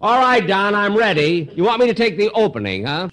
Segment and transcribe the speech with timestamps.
[0.00, 1.50] All right, Don, I'm ready.
[1.54, 3.08] You want me to take the opening, huh?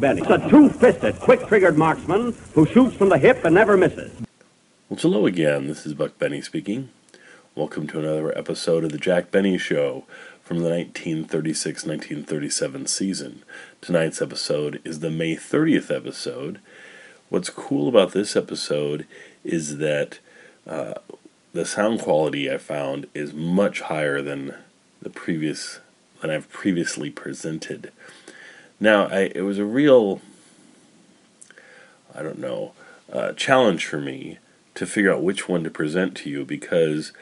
[0.00, 0.20] Benny.
[0.20, 4.12] He's a two-fisted, quick-triggered marksman who shoots from the hip and never misses.
[4.88, 5.66] Well, hello again.
[5.66, 6.90] This is Buck Benny speaking.
[7.54, 10.04] Welcome to another episode of the Jack Benny Show
[10.42, 13.42] from the 1936 1937 season.
[13.80, 16.60] Tonight's episode is the May 30th episode.
[17.28, 19.06] What's cool about this episode
[19.42, 20.18] is that
[20.66, 20.94] uh,
[21.52, 24.54] the sound quality I found is much higher than
[25.00, 25.80] the previous
[26.20, 27.92] than I've previously presented.
[28.80, 30.20] Now, I, it was a real,
[32.14, 32.72] I don't know,
[33.12, 34.38] uh, challenge for me
[34.74, 37.12] to figure out which one to present to you because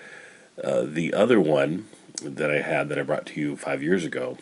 [0.62, 1.88] uh, the other one
[2.22, 4.38] that I had that I brought to you five years ago,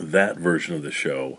[0.00, 1.38] that version of the show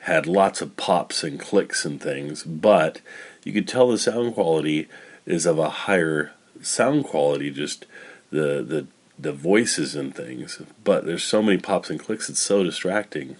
[0.00, 3.00] had lots of pops and clicks and things, but
[3.44, 4.88] you could tell the sound quality
[5.24, 7.86] is of a higher sound quality, just
[8.30, 8.86] the the
[9.18, 10.60] the voices and things.
[10.84, 13.36] But there's so many pops and clicks, it's so distracting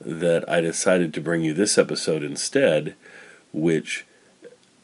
[0.00, 2.94] that I decided to bring you this episode instead,
[3.52, 4.04] which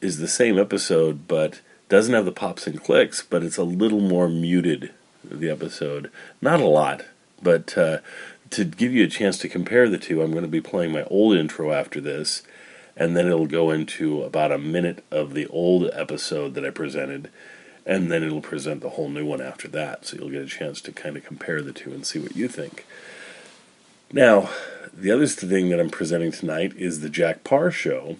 [0.01, 4.01] is the same episode but doesn't have the pops and clicks, but it's a little
[4.01, 4.91] more muted.
[5.23, 7.03] The episode, not a lot,
[7.41, 7.99] but uh,
[8.51, 11.03] to give you a chance to compare the two, I'm going to be playing my
[11.05, 12.43] old intro after this,
[12.95, 17.29] and then it'll go into about a minute of the old episode that I presented,
[17.85, 20.05] and then it'll present the whole new one after that.
[20.05, 22.47] So you'll get a chance to kind of compare the two and see what you
[22.47, 22.85] think.
[24.11, 24.49] Now,
[24.93, 28.17] the other thing that I'm presenting tonight is the Jack Paar Show.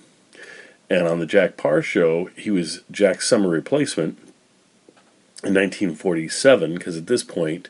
[0.89, 4.17] And on the Jack Paar Show, he was Jack's summer replacement
[5.43, 7.69] in 1947, because at this point,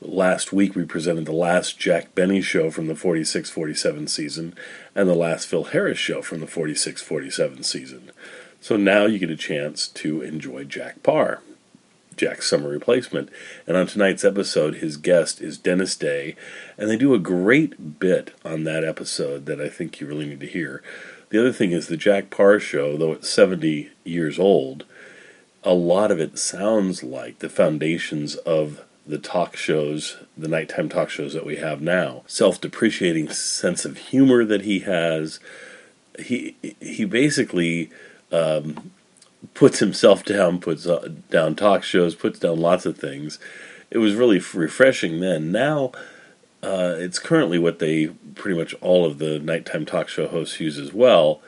[0.00, 4.54] last week we presented the last Jack Benny show from the 46 47 season
[4.94, 8.10] and the last Phil Harris show from the 46 47 season.
[8.60, 11.40] So now you get a chance to enjoy Jack Paar.
[12.18, 13.30] Jack's summer replacement.
[13.66, 16.36] And on tonight's episode, his guest is Dennis Day,
[16.76, 20.40] and they do a great bit on that episode that I think you really need
[20.40, 20.82] to hear.
[21.30, 24.84] The other thing is the Jack Paar show, though it's 70 years old,
[25.62, 31.10] a lot of it sounds like the foundations of the talk shows, the nighttime talk
[31.10, 32.22] shows that we have now.
[32.26, 35.40] Self depreciating sense of humor that he has.
[36.18, 37.90] He, he basically
[38.32, 38.90] um,
[39.54, 43.38] puts himself down, puts uh, down talk shows, puts down lots of things.
[43.90, 45.50] It was really refreshing then.
[45.50, 45.92] Now,
[46.62, 50.78] uh, it's currently what they pretty much all of the nighttime talk show hosts use
[50.78, 51.40] as well.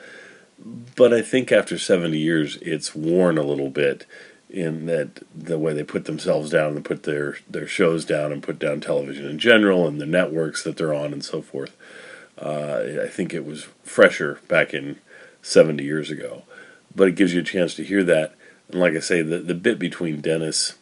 [0.95, 4.05] But I think after 70 years, it's worn a little bit
[4.49, 8.43] in that the way they put themselves down and put their, their shows down and
[8.43, 11.75] put down television in general and the networks that they're on and so forth.
[12.37, 14.99] Uh, I think it was fresher back in
[15.41, 16.43] 70 years ago
[16.95, 18.33] but it gives you a chance to hear that.
[18.69, 20.75] And like I say, the, the bit between Dennis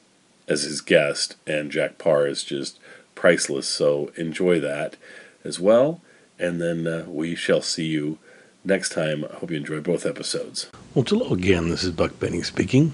[0.48, 2.80] as his guest and Jack Paar is just
[3.16, 3.68] priceless.
[3.68, 4.96] So enjoy that
[5.44, 6.02] as well.
[6.38, 8.18] And then uh, we shall see you
[8.64, 9.26] next time.
[9.26, 10.70] I hope you enjoy both episodes.
[10.94, 11.70] Well, hello again.
[11.70, 12.94] This is Buck Benny speaking.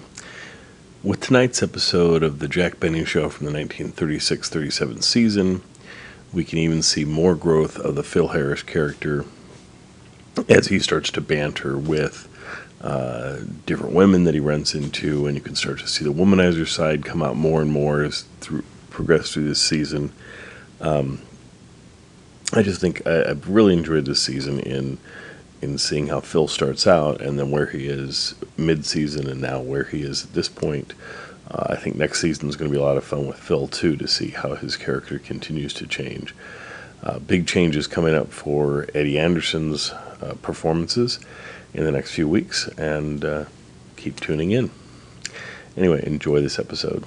[1.02, 5.62] With tonight's episode of the Jack Benny Show from the 1936 37 season,
[6.32, 9.24] we can even see more growth of the Phil Harris character
[10.48, 12.28] as he starts to banter with
[12.80, 16.68] uh, different women that he runs into, and you can start to see the womanizer
[16.68, 20.12] side come out more and more as through progress through this season.
[20.80, 21.20] Um,
[22.52, 24.98] I just think I, I've really enjoyed this season in
[25.62, 29.60] in seeing how Phil starts out and then where he is mid season and now
[29.60, 30.92] where he is at this point.
[31.50, 33.68] Uh, I think next season is going to be a lot of fun with Phil
[33.68, 36.34] too to see how his character continues to change.
[37.02, 41.20] Uh, big changes coming up for Eddie Anderson's uh, performances
[41.76, 43.44] in the next few weeks, and uh,
[43.96, 44.70] keep tuning in.
[45.76, 47.04] Anyway, enjoy this episode.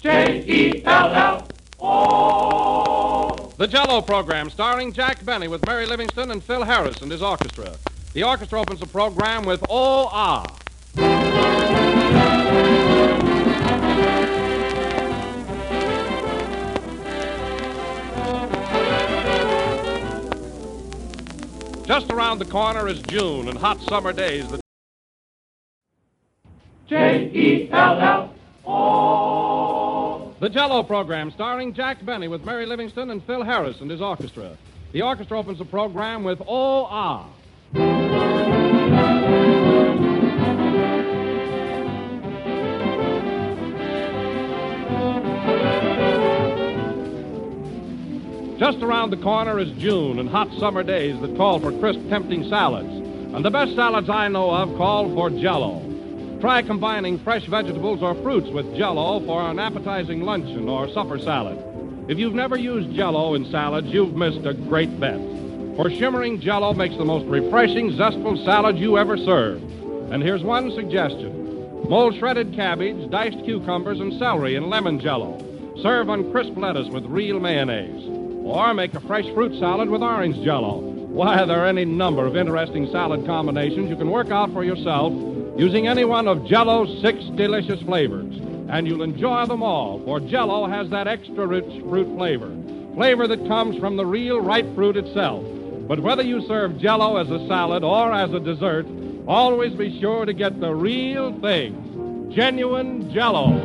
[0.00, 1.48] J E L L
[1.80, 3.52] O.
[3.58, 7.74] The Jello program starring Jack Benny with Mary Livingstone and Phil Harris and his orchestra.
[8.12, 11.87] The orchestra opens the program with Oh Ah.
[21.98, 24.48] Just around the corner is June and hot summer days.
[24.48, 24.60] The
[26.88, 28.34] J E L L
[28.64, 30.32] O.
[30.38, 34.56] The Jello program starring Jack Benny with Mary Livingstone and Phil Harris and his orchestra.
[34.92, 37.26] The orchestra opens the program with Oh Ah.
[48.58, 52.48] Just around the corner is June and hot summer days that call for crisp, tempting
[52.48, 52.88] salads.
[53.32, 55.80] And the best salads I know of call for jello.
[56.40, 61.56] Try combining fresh vegetables or fruits with jello for an appetizing luncheon or supper salad.
[62.08, 65.20] If you've never used jello in salads, you've missed a great bet.
[65.76, 69.62] For shimmering jello makes the most refreshing, zestful salad you ever served.
[70.10, 75.38] And here's one suggestion mold shredded cabbage, diced cucumbers, and celery in lemon jello.
[75.80, 78.17] Serve on crisp lettuce with real mayonnaise.
[78.44, 80.80] Or make a fresh fruit salad with orange jello.
[80.80, 85.12] Why, there are any number of interesting salad combinations you can work out for yourself
[85.58, 88.36] using any one of Jello's six delicious flavors.
[88.68, 92.54] And you'll enjoy them all, for Jello has that extra rich fruit flavor.
[92.94, 95.44] Flavor that comes from the real ripe fruit itself.
[95.88, 98.86] But whether you serve Jello as a salad or as a dessert,
[99.26, 102.30] always be sure to get the real thing.
[102.32, 103.56] Genuine Jello.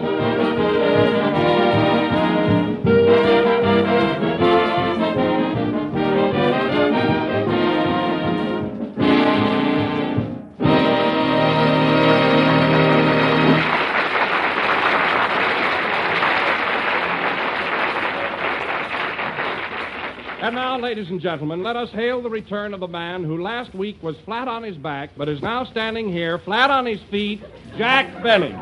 [20.54, 23.74] And now, ladies and gentlemen, let us hail the return of the man who last
[23.74, 27.42] week was flat on his back, but is now standing here flat on his feet,
[27.76, 28.54] Jack Benny.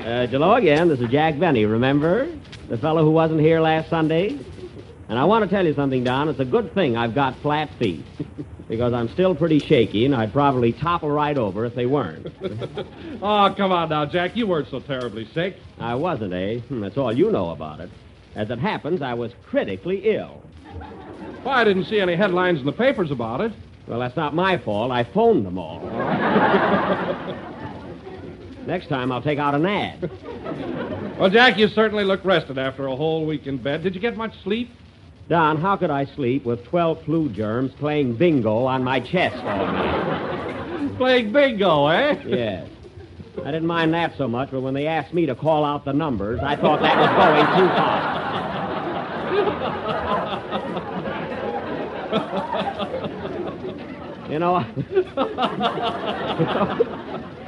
[0.00, 0.88] Uh, hello again.
[0.88, 2.34] This is Jack Benny, remember?
[2.70, 4.38] The fellow who wasn't here last Sunday?
[5.10, 6.30] And I want to tell you something, Don.
[6.30, 8.02] It's a good thing I've got flat feet.
[8.70, 12.28] because I'm still pretty shaky, and I'd probably topple right over if they weren't.
[13.22, 14.34] Oh, come on now, Jack.
[14.34, 15.56] You weren't so terribly sick.
[15.78, 16.60] I wasn't, eh?
[16.60, 17.90] Hmm, That's all you know about it.
[18.34, 20.40] As it happens, I was critically ill.
[21.44, 23.52] Well, I didn't see any headlines in the papers about it.
[23.86, 24.90] Well, that's not my fault.
[24.90, 25.80] I phoned them all.
[28.66, 30.10] Next time, I'll take out an ad.
[31.18, 33.82] Well, Jack, you certainly look rested after a whole week in bed.
[33.82, 34.70] Did you get much sleep?
[35.30, 39.64] Don, how could I sleep with 12 flu germs playing bingo on my chest all
[39.64, 40.96] night?
[40.96, 42.20] Playing bingo, eh?
[42.26, 42.68] Yes.
[43.44, 45.92] I didn't mind that so much, but when they asked me to call out the
[45.92, 48.18] numbers, I thought that was going too far.
[54.32, 54.58] you know,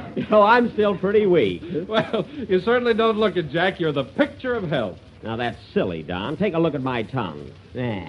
[0.15, 1.61] you know, I'm still pretty weak.
[1.89, 3.81] Well, you certainly don't look it, Jack.
[3.81, 4.99] You're the picture of health.
[5.23, 6.35] Now that's silly, Don.
[6.35, 7.49] Take a look at my tongue.
[7.73, 8.05] Nah.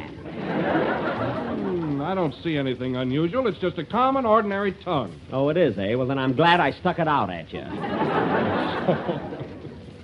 [1.55, 3.47] Hmm, I don't see anything unusual.
[3.47, 5.19] It's just a common, ordinary tongue.
[5.33, 5.95] Oh, it is, eh?
[5.95, 7.63] Well, then I'm glad I stuck it out at you.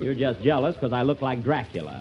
[0.04, 2.00] You're just jealous because I look like Dracula.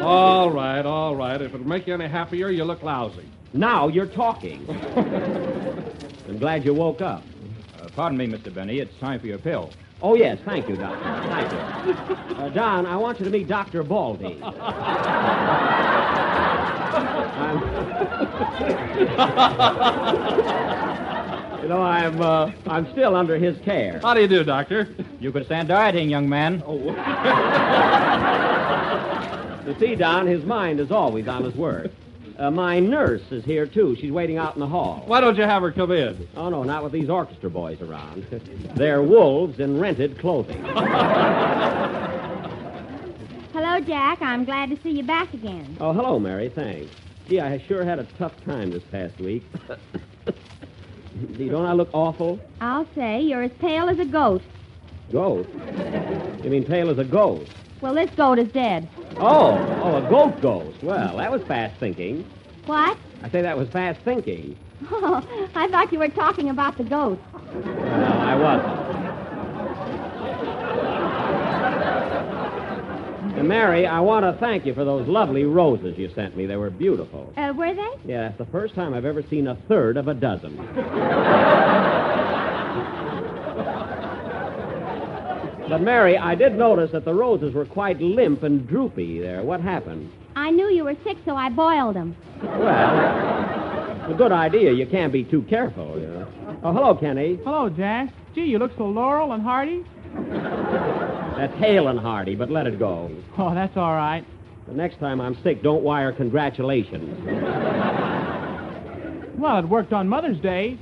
[0.00, 1.42] All right, all right.
[1.42, 3.28] If it'll make you any happier, you look lousy.
[3.52, 4.64] Now you're talking.
[6.28, 7.22] I'm glad you woke up.
[7.78, 8.54] Uh, pardon me, Mr.
[8.54, 8.78] Benny.
[8.78, 9.70] It's time for your pill.
[10.02, 10.38] Oh, yes.
[10.44, 11.28] Thank you, Doctor.
[11.28, 11.58] Thank you.
[12.36, 13.82] Uh, Don, I want you to meet Dr.
[13.82, 14.40] Baldy.
[14.42, 14.54] I'm...
[21.62, 24.00] you know, I'm, uh, I'm still under his care.
[24.02, 24.88] How do you do, Doctor?
[25.20, 26.62] You could stand dieting, young man.
[26.66, 26.94] Oh.
[29.66, 31.90] You see, Don, his mind is always on his work.
[32.40, 33.94] Uh, my nurse is here, too.
[34.00, 35.02] She's waiting out in the hall.
[35.04, 36.26] Why don't you have her come in?
[36.34, 38.22] Oh, no, not with these orchestra boys around.
[38.76, 40.64] They're wolves in rented clothing.
[43.52, 44.22] Hello, Jack.
[44.22, 45.76] I'm glad to see you back again.
[45.80, 46.48] Oh, hello, Mary.
[46.48, 46.90] Thanks.
[47.28, 49.44] Gee, I sure had a tough time this past week.
[51.36, 52.40] Gee, don't I look awful?
[52.62, 54.40] I'll say you're as pale as a goat.
[55.12, 55.50] Ghost?
[56.42, 57.52] You mean pale as a ghost?
[57.80, 58.88] Well, this goat is dead.
[59.18, 60.82] Oh, oh, a goat ghost.
[60.82, 62.24] Well, that was fast thinking.
[62.66, 62.96] What?
[63.22, 64.56] I say that was fast thinking.
[64.90, 67.18] Oh, I thought you were talking about the goat.
[67.54, 68.90] Well, I wasn't.
[73.38, 76.44] And Mary, I want to thank you for those lovely roses you sent me.
[76.44, 77.32] They were beautiful.
[77.38, 77.88] Uh, were they?
[78.04, 80.58] Yeah, that's the first time I've ever seen a third of a dozen.
[85.70, 89.42] But, Mary, I did notice that the roses were quite limp and droopy there.
[89.44, 90.10] What happened?
[90.34, 92.16] I knew you were sick, so I boiled them.
[92.42, 94.72] Well, it's a good idea.
[94.72, 96.26] You can't be too careful, you know.
[96.64, 97.38] Oh, hello, Kenny.
[97.44, 98.12] Hello, Jack.
[98.34, 99.84] Gee, you look so laurel and hearty.
[101.36, 103.08] That's hale and hearty, but let it go.
[103.38, 104.24] Oh, that's all right.
[104.66, 107.16] The next time I'm sick, don't wire congratulations.
[109.38, 110.78] Well, it worked on Mother's Day.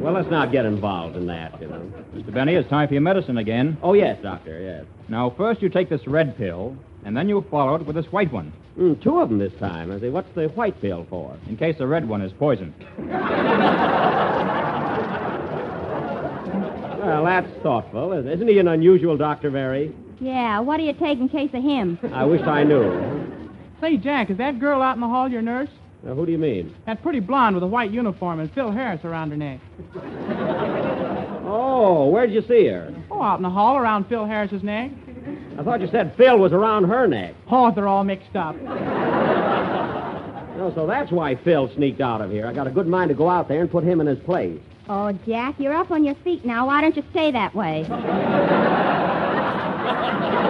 [0.00, 1.80] Well, let's not get involved in that, you know.
[2.14, 2.32] Mr.
[2.32, 3.76] Benny, it's time for your medicine again.
[3.82, 4.84] Oh, yes, Doctor, yes.
[5.08, 8.32] Now, first you take this red pill, and then you follow it with this white
[8.32, 9.90] one, Mm, two of them this time.
[9.92, 11.36] I say, what's the white pill for?
[11.48, 12.72] in case the red one is poison.
[16.98, 18.12] Well, that's thoughtful.
[18.12, 19.50] Isn't he an unusual Dr.
[19.50, 19.92] Mary?
[20.20, 21.98] Yeah, what do you take in case of him?
[22.12, 23.26] I wish I knew.
[23.80, 25.70] Say, Jack, is that girl out in the hall your nurse?
[26.02, 26.74] Now, who do you mean?
[26.86, 29.60] That pretty blonde with a white uniform and Phil Harris around her neck.
[31.44, 32.94] Oh, where'd you see her?
[33.10, 34.90] Oh, out in the hall around Phil Harris's neck.
[35.58, 37.34] I thought you said Phil was around her neck.
[37.50, 38.56] Oh, they're all mixed up.
[40.56, 42.46] No, so that's why Phil sneaked out of here.
[42.46, 44.58] I got a good mind to go out there and put him in his place.
[44.88, 46.66] Oh, Jack, you're up on your feet now.
[46.66, 47.86] Why don't you stay that way?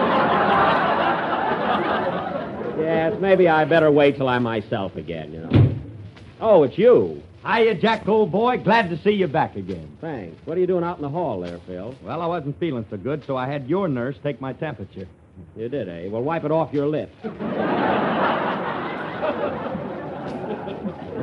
[2.81, 5.75] Yes, maybe I better wait till I'm myself again, you know.
[6.39, 7.21] Oh, it's you.
[7.45, 8.57] Hiya, Jack, old boy.
[8.57, 9.97] Glad to see you back again.
[10.01, 10.35] Thanks.
[10.45, 11.95] What are you doing out in the hall there, Phil?
[12.03, 15.07] Well, I wasn't feeling so good, so I had your nurse take my temperature.
[15.55, 16.07] You did, eh?
[16.09, 17.15] Well, wipe it off your lips.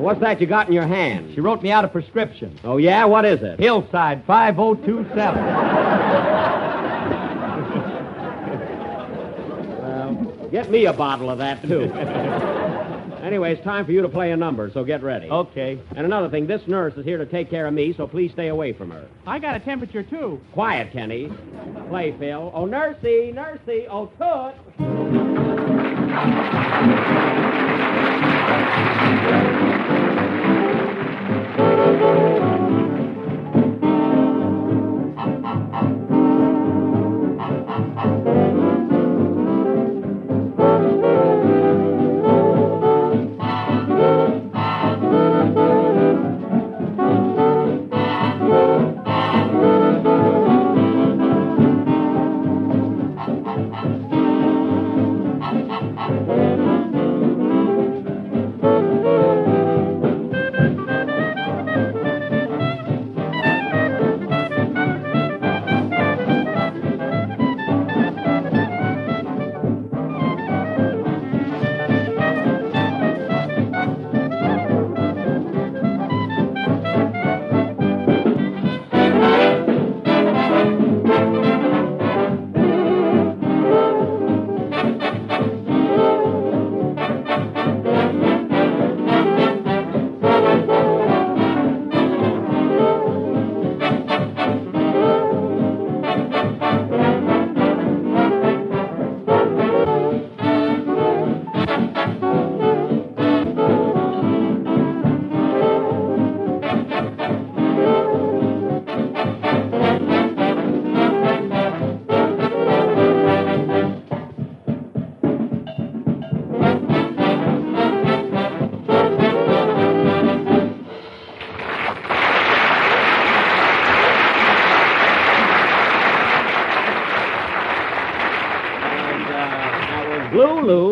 [0.01, 1.35] What's that you got in your hand?
[1.35, 2.59] She wrote me out a prescription.
[2.63, 3.05] Oh, yeah?
[3.05, 3.59] What is it?
[3.59, 5.19] Hillside 5027.
[10.51, 11.83] Get me a bottle of that, too.
[13.23, 15.29] anyway, it's time for you to play a number, so get ready.
[15.29, 15.81] Okay.
[15.97, 18.49] And another thing, this nurse is here to take care of me, so please stay
[18.49, 19.07] away from her.
[19.27, 20.41] I got a temperature, too.
[20.53, 21.31] Quiet, Kenny.
[21.89, 22.51] Play, Phil.
[22.55, 23.87] Oh, nursey, nursey.
[23.91, 24.55] Oh, toot.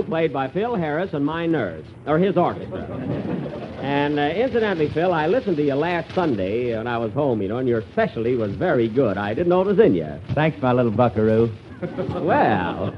[0.06, 2.84] Played by Phil Harris, and my nurse, or his orchestra.
[3.82, 7.48] And uh, incidentally, Phil, I listened to you last Sunday when I was home, you
[7.48, 9.18] know, and your specialty was very good.
[9.18, 10.08] I didn't know it was in you.
[10.34, 11.50] Thanks, my little buckaroo.
[12.22, 12.94] Well,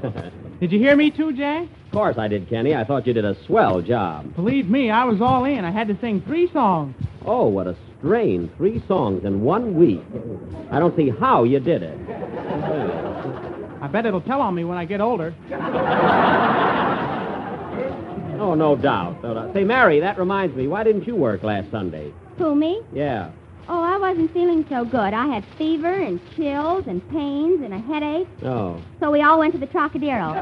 [0.59, 1.67] Did you hear me, too, Jack?
[1.85, 2.75] of course I did, Kenny.
[2.75, 4.35] I thought you did a swell job.
[4.35, 5.65] Believe me, I was all in.
[5.65, 6.95] I had to sing three songs.
[7.25, 8.49] Oh, what a strain.
[8.57, 10.03] Three songs in one week.
[10.71, 11.97] I don't see how you did it.
[13.81, 15.33] I bet it'll tell on me when I get older.
[18.39, 19.21] Oh, no doubt.
[19.23, 19.53] No doubt.
[19.53, 20.67] Say, Mary, that reminds me.
[20.67, 22.13] Why didn't you work last Sunday?
[22.37, 22.81] Who, me?
[22.93, 23.31] Yeah.
[23.67, 25.13] Oh, I wasn't feeling so good.
[25.13, 28.81] I had fever and chills and pains and a headache, Oh.
[28.99, 30.33] so we all went to the Trocadero.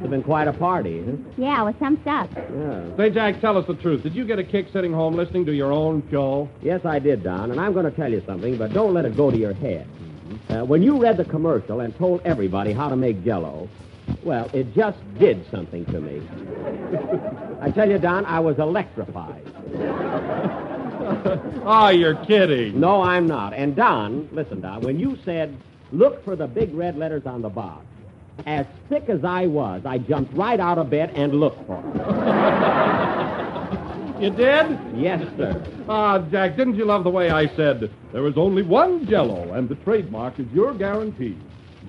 [0.00, 1.12] It's been quite a party, huh?
[1.36, 2.28] Yeah, with some stuff.
[2.34, 2.96] Yeah.
[2.96, 4.02] Say, Jack, tell us the truth.
[4.02, 6.48] Did you get a kick sitting home listening to your own show?
[6.62, 9.16] Yes, I did, Don, and I'm going to tell you something, but don't let it
[9.16, 9.86] go to your head.
[10.48, 13.68] Uh, when you read the commercial and told everybody how to make Jello,
[14.24, 16.22] well, it just did something to me.
[17.60, 19.42] I tell you, Don, I was electrified.
[21.64, 22.78] Oh, you're kidding.
[22.78, 23.52] No, I'm not.
[23.52, 25.56] And Don, listen, Don, when you said
[25.92, 27.84] look for the big red letters on the box,
[28.46, 32.98] as sick as I was, I jumped right out of bed and looked for them.
[34.22, 34.78] You did?
[34.94, 35.66] Yes, sir.
[35.88, 39.68] Ah, Jack, didn't you love the way I said there is only one Jello, and
[39.68, 41.36] the trademark is your guarantee?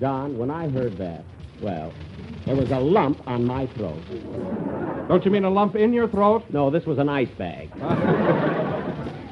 [0.00, 1.24] Don, when I heard that,
[1.60, 1.92] well,
[2.46, 4.02] there was a lump on my throat.
[5.08, 6.44] Don't you mean a lump in your throat?
[6.50, 7.70] No, this was an ice bag.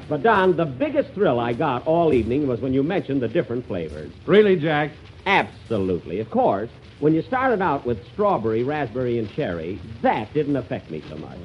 [0.08, 3.66] But, Don, the biggest thrill I got all evening was when you mentioned the different
[3.66, 4.12] flavors.
[4.26, 4.90] Really, Jack?
[5.24, 6.20] Absolutely.
[6.20, 6.68] Of course,
[7.00, 11.38] when you started out with strawberry, raspberry, and cherry, that didn't affect me so much.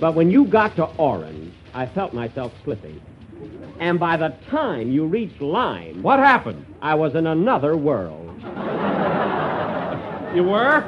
[0.00, 3.00] But when you got to orange, I felt myself slipping.
[3.80, 6.66] And by the time you reached lime, What happened?
[6.82, 8.24] I was in another world.
[10.36, 10.84] You were?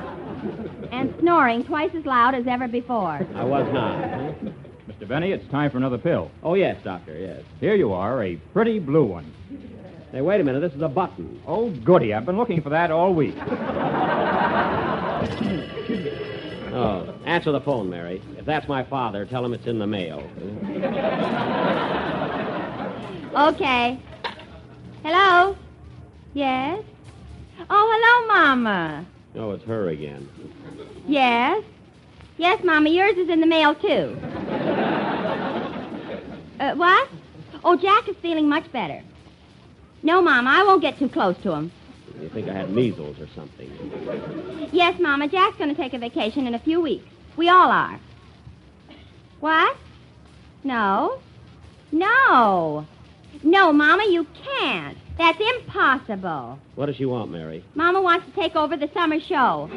[0.93, 3.27] And snoring twice as loud as ever before.
[3.35, 3.99] I was not.
[4.87, 5.09] Mr.
[5.09, 6.31] Benny, it's time for another pill.
[6.43, 7.41] Oh, yes, Doctor, yes.
[7.59, 9.33] Here you are, a pretty blue one.
[10.13, 10.61] Hey, wait a minute.
[10.61, 11.41] This is a button.
[11.47, 12.13] Oh, goody.
[12.13, 13.37] I've been looking for that all week.
[16.71, 18.21] Oh, answer the phone, Mary.
[18.37, 20.19] If that's my father, tell him it's in the mail.
[23.35, 23.99] Okay.
[25.03, 25.57] Hello?
[26.35, 26.83] Yes?
[27.71, 29.07] Oh, hello, Mama.
[29.35, 30.29] Oh, it's her again.
[31.07, 31.63] Yes?
[32.37, 34.17] Yes, Mama, yours is in the mail, too.
[36.61, 37.09] Uh, what?
[37.63, 39.01] Oh, Jack is feeling much better.
[40.03, 41.71] No, Mama, I won't get too close to him.
[42.21, 44.69] You think I had measles or something?
[44.73, 47.07] Yes, Mama, Jack's going to take a vacation in a few weeks.
[47.37, 48.01] We all are.
[49.39, 49.77] What?
[50.65, 51.21] No?
[51.93, 52.85] No.
[53.45, 54.99] No, Mama, you can't.
[55.19, 56.59] That's impossible.
[56.77, 57.65] What does she want, Mary?
[57.75, 59.69] Mama wants to take over the summer show.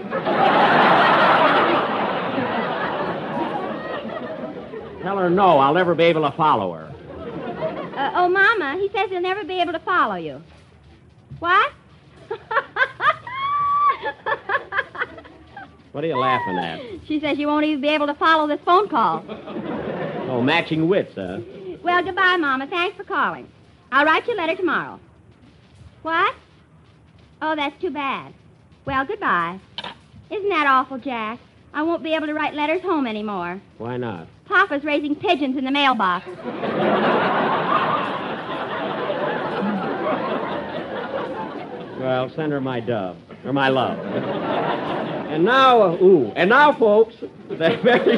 [5.02, 5.58] Tell her no.
[5.58, 6.86] I'll never be able to follow her.
[7.98, 10.42] Uh, oh, Mama, he says he'll never be able to follow you.
[11.40, 11.72] What?
[15.92, 16.80] What are you laughing at?
[17.06, 19.26] she says you won't even be able to follow this phone call.
[20.30, 21.40] Oh, matching wits, huh?
[21.84, 22.68] Well, goodbye, Mama.
[22.68, 23.50] Thanks for calling.
[23.92, 25.00] I'll write you a letter tomorrow.
[26.02, 26.36] What?
[27.42, 28.34] Oh, that's too bad.
[28.86, 29.60] Well, goodbye.
[30.30, 31.40] Isn't that awful, Jack?
[31.74, 33.62] I won't be able to write letters home anymore.
[33.78, 34.28] Why not?
[34.46, 36.28] Papa's raising pigeons in the mailbox.
[42.00, 43.16] Well, send her my dove,
[43.46, 44.00] or my love.
[44.00, 47.16] And now, uh, ooh, and now, folks,
[47.50, 48.18] the very...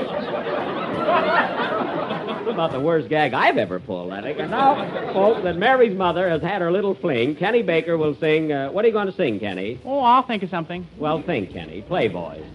[2.54, 4.40] about the worst gag I've ever pulled, I think.
[4.40, 7.36] And now, folks, that Mary's mother has had her little fling.
[7.36, 9.80] Kenny Baker will sing, uh, what are you going to sing, Kenny?
[9.84, 10.88] Oh, I'll think of something.
[10.98, 11.82] Well, think, Kenny.
[11.82, 12.46] Playboys.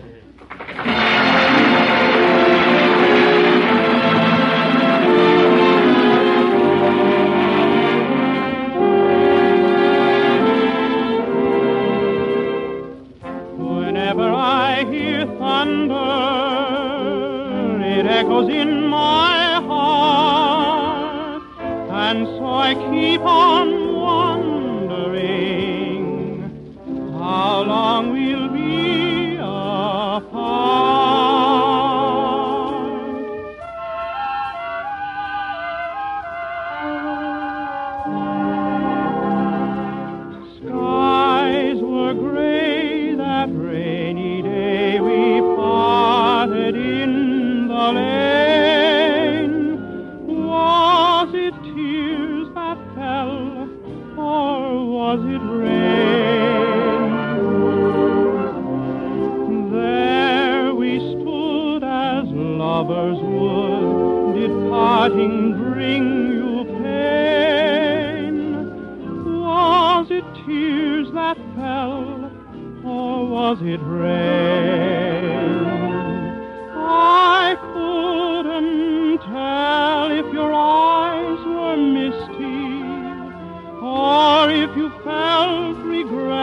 [83.82, 86.36] Or if you felt regret.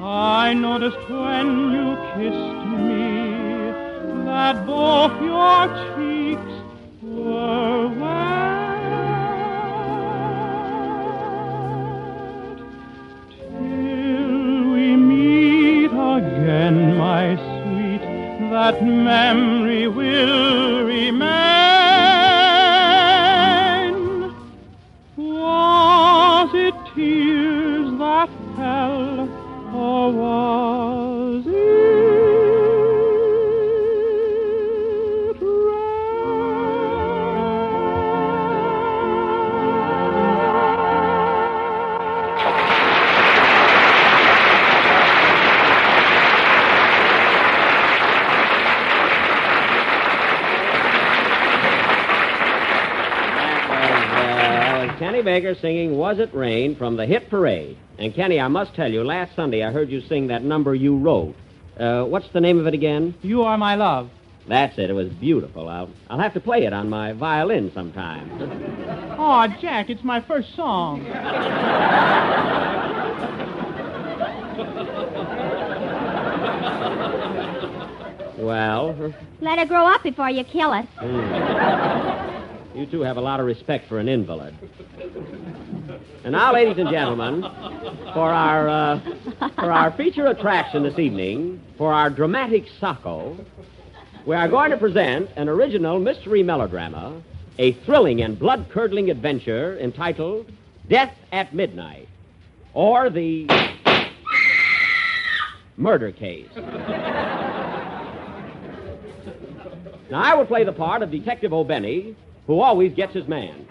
[0.00, 3.72] I noticed when you kissed me
[4.24, 6.52] that both your cheeks
[7.02, 8.42] were wet.
[13.40, 18.02] Till we meet again, my sweet,
[18.50, 21.61] that memory will remain.
[55.32, 57.78] Baker singing Was It Rain from the Hit Parade.
[57.98, 60.94] And, Kenny, I must tell you, last Sunday I heard you sing that number you
[60.98, 61.34] wrote.
[61.80, 63.14] Uh, what's the name of it again?
[63.22, 64.10] You are my love.
[64.46, 64.90] That's it.
[64.90, 65.70] It was beautiful.
[65.70, 68.28] I'll, I'll have to play it on my violin sometime.
[69.24, 71.06] Oh, Jack, it's my first song.
[78.38, 80.86] Well, Let it grow up before you kill it.
[80.98, 81.91] hmm.
[82.74, 84.54] You two have a lot of respect for an invalid.
[86.24, 87.42] And now, ladies and gentlemen,
[88.14, 89.00] for our uh,
[89.56, 93.36] for our feature attraction this evening, for our dramatic sacco,
[94.24, 97.20] we are going to present an original mystery melodrama,
[97.58, 100.50] a thrilling and blood-curdling adventure entitled
[100.88, 102.08] "Death at Midnight,"
[102.72, 103.46] or the
[105.76, 106.48] murder case.
[110.10, 112.14] Now, I will play the part of Detective O'Benny,
[112.46, 113.66] who always gets his man.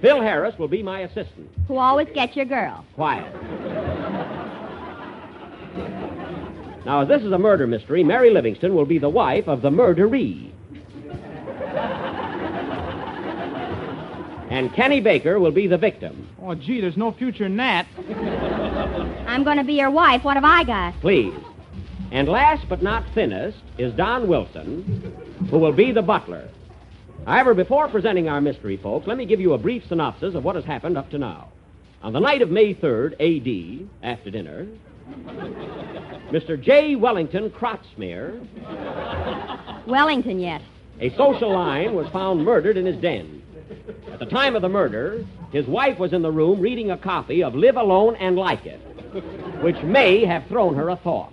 [0.00, 1.50] Phil Harris will be my assistant.
[1.68, 2.84] Who always gets your girl.
[2.94, 3.32] Quiet.
[6.86, 9.70] Now, as this is a murder mystery, Mary Livingstone will be the wife of the
[9.70, 10.50] murderee.
[14.50, 16.28] And Kenny Baker will be the victim.
[16.42, 17.86] Oh, gee, there's no future in that.
[19.26, 20.24] I'm going to be your wife.
[20.24, 21.00] What have I got?
[21.00, 21.34] Please.
[22.10, 25.14] And last but not thinnest is Don Wilson,
[25.50, 26.48] who will be the butler.
[27.26, 30.56] However, before presenting our mystery, folks, let me give you a brief synopsis of what
[30.56, 31.48] has happened up to now.
[32.02, 34.66] On the night of May 3rd, A.D., after dinner,
[36.30, 36.60] Mr.
[36.60, 36.96] J.
[36.96, 38.40] Wellington Crotsmere,
[39.86, 40.62] Wellington yet.
[41.00, 43.42] a social line, was found murdered in his den.
[44.12, 47.42] At the time of the murder, his wife was in the room reading a copy
[47.42, 48.80] of Live Alone and Like It,
[49.62, 51.32] which may have thrown her a thought.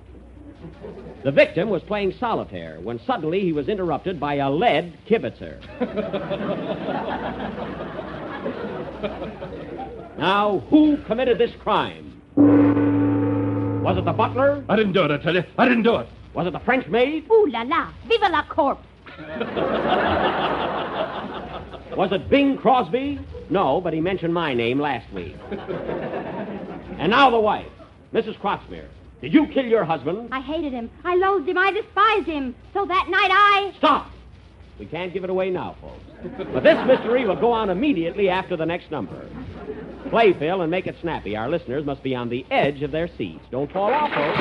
[1.28, 5.60] The victim was playing solitaire when suddenly he was interrupted by a lead kibitzer.
[10.18, 12.22] now, who committed this crime?
[13.84, 14.64] Was it the butler?
[14.70, 15.44] I didn't do it, I tell you.
[15.58, 16.08] I didn't do it.
[16.34, 17.30] Was it the French maid?
[17.30, 17.92] Ooh la la.
[18.08, 18.88] Viva la corpse.
[21.98, 23.20] Was it Bing Crosby?
[23.50, 25.36] No, but he mentioned my name last week.
[25.52, 27.68] and now the wife,
[28.14, 28.40] Mrs.
[28.40, 28.88] Crotsmere.
[29.22, 30.30] Did you kill your husband?
[30.32, 30.90] I hated him.
[31.04, 31.58] I loathed him.
[31.58, 32.56] I despised him.
[32.74, 33.74] So that night I.
[33.78, 34.12] Stop!
[34.80, 36.04] We can't give it away now, folks.
[36.54, 39.28] But this mystery will go on immediately after the next number.
[40.10, 41.36] Play, Phil, and make it snappy.
[41.36, 43.44] Our listeners must be on the edge of their seats.
[43.52, 44.38] Don't fall off, folks.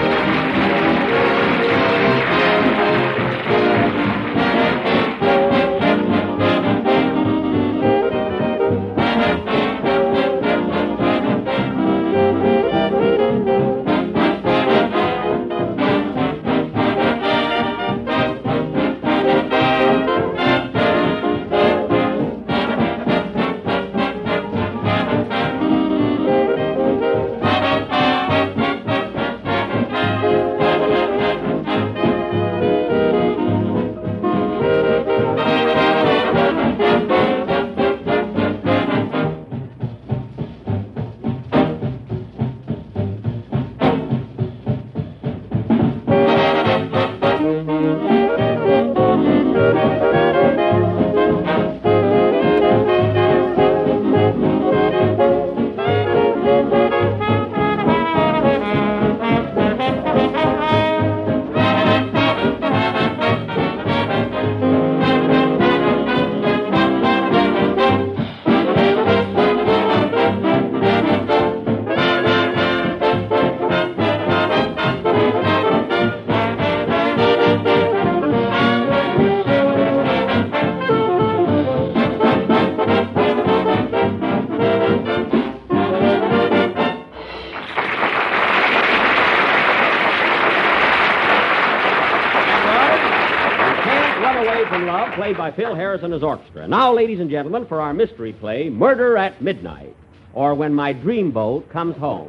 [95.56, 96.68] Phil Harris and his orchestra.
[96.68, 99.96] Now, ladies and gentlemen, for our mystery play, Murder at Midnight,
[100.34, 102.28] or When My Dreamboat Comes Home.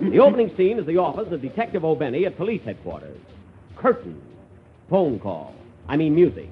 [0.00, 3.18] the opening scene is the office of Detective O'Benny at police headquarters.
[3.76, 4.20] Curtain.
[4.90, 5.54] Phone call.
[5.88, 6.50] I mean music.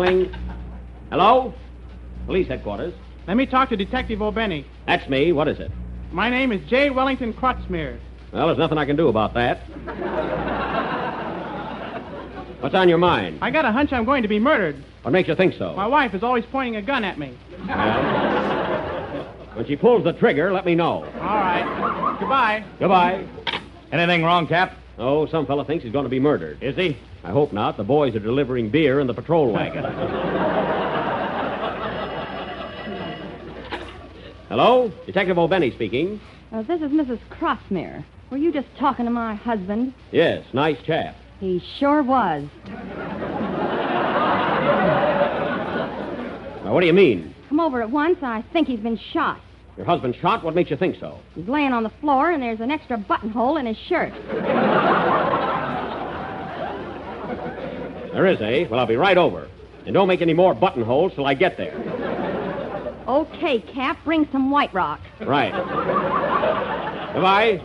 [0.00, 0.34] Ling, ling, ling, ling, ling.
[1.10, 1.54] Hello?
[2.26, 2.94] Police headquarters.
[3.26, 4.66] Let me talk to Detective O'Benny.
[4.86, 5.32] That's me.
[5.32, 5.70] What is it?
[6.12, 6.90] My name is J.
[6.90, 7.98] Wellington Crotsmere.
[8.32, 9.58] Well, there's nothing I can do about that.
[12.60, 13.38] What's on your mind?
[13.40, 14.82] I got a hunch I'm going to be murdered.
[15.02, 15.74] What makes you think so?
[15.74, 17.36] My wife is always pointing a gun at me.
[19.54, 21.04] When she pulls the trigger, let me know.
[21.04, 22.16] All right.
[22.18, 22.64] Goodbye.
[22.78, 23.26] Goodbye.
[23.92, 24.76] Anything wrong, Cap?
[24.98, 26.62] Oh, some fella thinks he's going to be murdered.
[26.62, 26.96] Is he?
[27.24, 27.76] I hope not.
[27.76, 29.84] The boys are delivering beer in the patrol wagon.
[34.48, 34.90] Hello?
[35.06, 36.20] Detective O'Benny speaking.
[36.52, 37.18] Uh, this is Mrs.
[37.30, 38.04] Crossmere.
[38.30, 39.92] Were you just talking to my husband?
[40.10, 41.16] Yes, nice chap.
[41.40, 42.44] He sure was.
[46.64, 47.34] Now, what do you mean?
[47.48, 48.18] Come over at once.
[48.22, 49.40] I think he's been shot.
[49.76, 50.42] Your husband shot?
[50.44, 51.18] What makes you think so?
[51.34, 54.12] He's laying on the floor, and there's an extra buttonhole in his shirt.
[58.12, 58.66] There is, eh?
[58.70, 59.48] Well, I'll be right over.
[59.84, 61.74] And don't make any more buttonholes till I get there.
[63.06, 65.00] Okay, Cap, bring some White Rock.
[65.20, 65.52] Right.
[67.14, 67.62] Goodbye.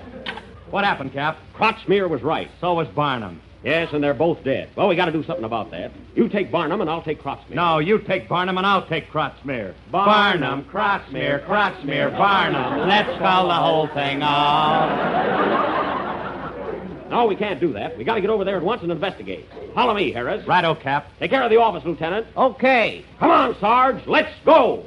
[0.69, 1.38] What happened, Cap?
[1.53, 2.49] Crotchmere was right.
[2.62, 3.41] So was Barnum.
[3.63, 4.69] Yes, and they're both dead.
[4.75, 5.91] Well, we got to do something about that.
[6.15, 7.56] You take Barnum, and I'll take Crotchmere.
[7.56, 9.73] No, you take Barnum and I'll take Crotchmere.
[9.89, 12.89] Barnum, Crotchmere, Crotchmere, Barnum.
[12.89, 15.62] Let's call the whole thing off.
[17.13, 17.95] No, we can't do that.
[17.95, 19.45] We got to get over there at once and investigate.
[19.76, 20.47] Follow me, Harris.
[20.47, 21.12] Righto, Cap.
[21.19, 22.26] Take care of the office, Lieutenant.
[22.36, 23.06] Okay.
[23.19, 24.08] Come on, Sarge.
[24.08, 24.84] Let's go.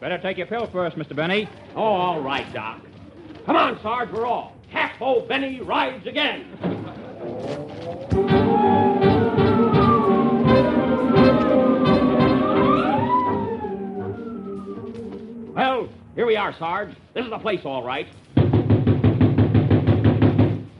[0.00, 1.14] Better take your pill first, Mr.
[1.14, 1.50] Benny.
[1.76, 2.80] Oh, all right, Doc.
[3.44, 4.10] Come on, Sarge.
[4.10, 4.52] We're off.
[4.70, 6.46] Half-O Benny rides again.
[15.54, 16.94] Well, here we are, Sarge.
[17.12, 18.08] This is the place, all right.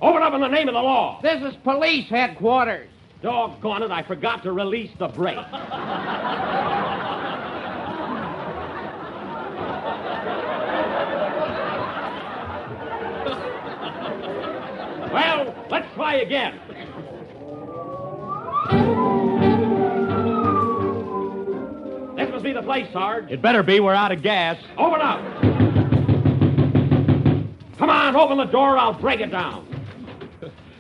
[0.02, 1.20] Open up in the name of the law.
[1.22, 2.88] This is police headquarters.
[3.22, 5.36] Doggone it, I forgot to release the brake.
[15.12, 16.58] well, let's try again.
[22.16, 23.30] This must be the place, Sarge.
[23.30, 23.78] It better be.
[23.78, 24.60] We're out of gas.
[24.76, 25.20] Open up.
[27.78, 28.76] Come on, open the door.
[28.76, 29.71] I'll break it down.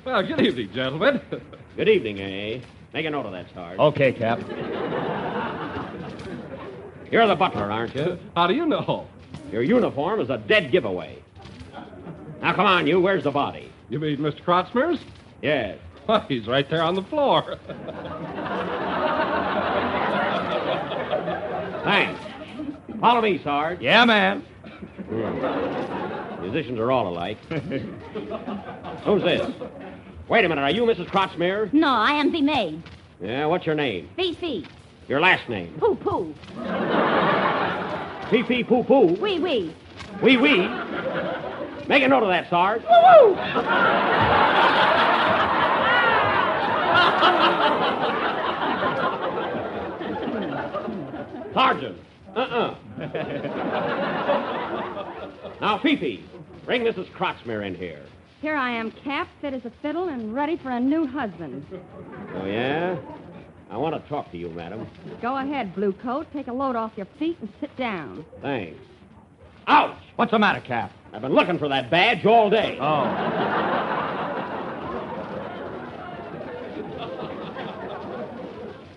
[0.04, 1.20] Well, good evening, gentlemen.
[1.76, 2.60] Good evening, eh?
[2.92, 3.78] Make a note of that, Sarge.
[3.78, 4.40] Okay, Cap.
[7.10, 8.18] You're the butler, aren't you?
[8.36, 9.06] How do you know?
[9.50, 11.22] Your uniform is a dead giveaway.
[12.42, 13.00] Now, come on, you.
[13.00, 13.70] Where's the body?
[13.88, 14.42] You mean Mr.
[14.42, 14.98] Crotsmere's?
[15.40, 15.78] Yes.
[16.06, 17.56] Why, he's right there on the floor.
[21.84, 22.20] Thanks.
[23.00, 23.80] Follow me, Sarge.
[23.80, 24.44] Yeah, man.
[26.40, 27.38] Musicians are all alike.
[29.04, 29.50] Who's this?
[30.32, 30.62] Wait a minute.
[30.62, 31.08] Are you Mrs.
[31.08, 31.70] Crotsmere?
[31.74, 32.82] No, I am the maid.
[33.20, 34.08] Yeah, what's your name?
[34.16, 34.66] Fifi.
[35.06, 35.74] Your last name?
[35.78, 36.34] Poo poo.
[38.30, 39.08] Pee poo poo.
[39.20, 39.74] Wee wee.
[40.22, 40.66] Wee wee.
[41.86, 42.80] Make a note of that, Sarge.
[42.80, 43.36] Woo
[51.52, 51.98] Sergeant.
[52.34, 52.74] Uh-uh.
[55.60, 56.24] now, Fifi,
[56.64, 57.10] bring Mrs.
[57.10, 58.00] Crotsmere in here.
[58.42, 61.64] Here I am, Cap, fit as a fiddle and ready for a new husband.
[62.34, 62.98] Oh, yeah?
[63.70, 64.88] I want to talk to you, madam.
[65.22, 66.26] Go ahead, Blue Coat.
[66.32, 68.24] Take a load off your feet and sit down.
[68.42, 68.80] Thanks.
[69.68, 69.96] Ouch!
[70.16, 70.90] What's the matter, Cap?
[71.12, 72.76] I've been looking for that badge all day.
[72.80, 73.68] Oh.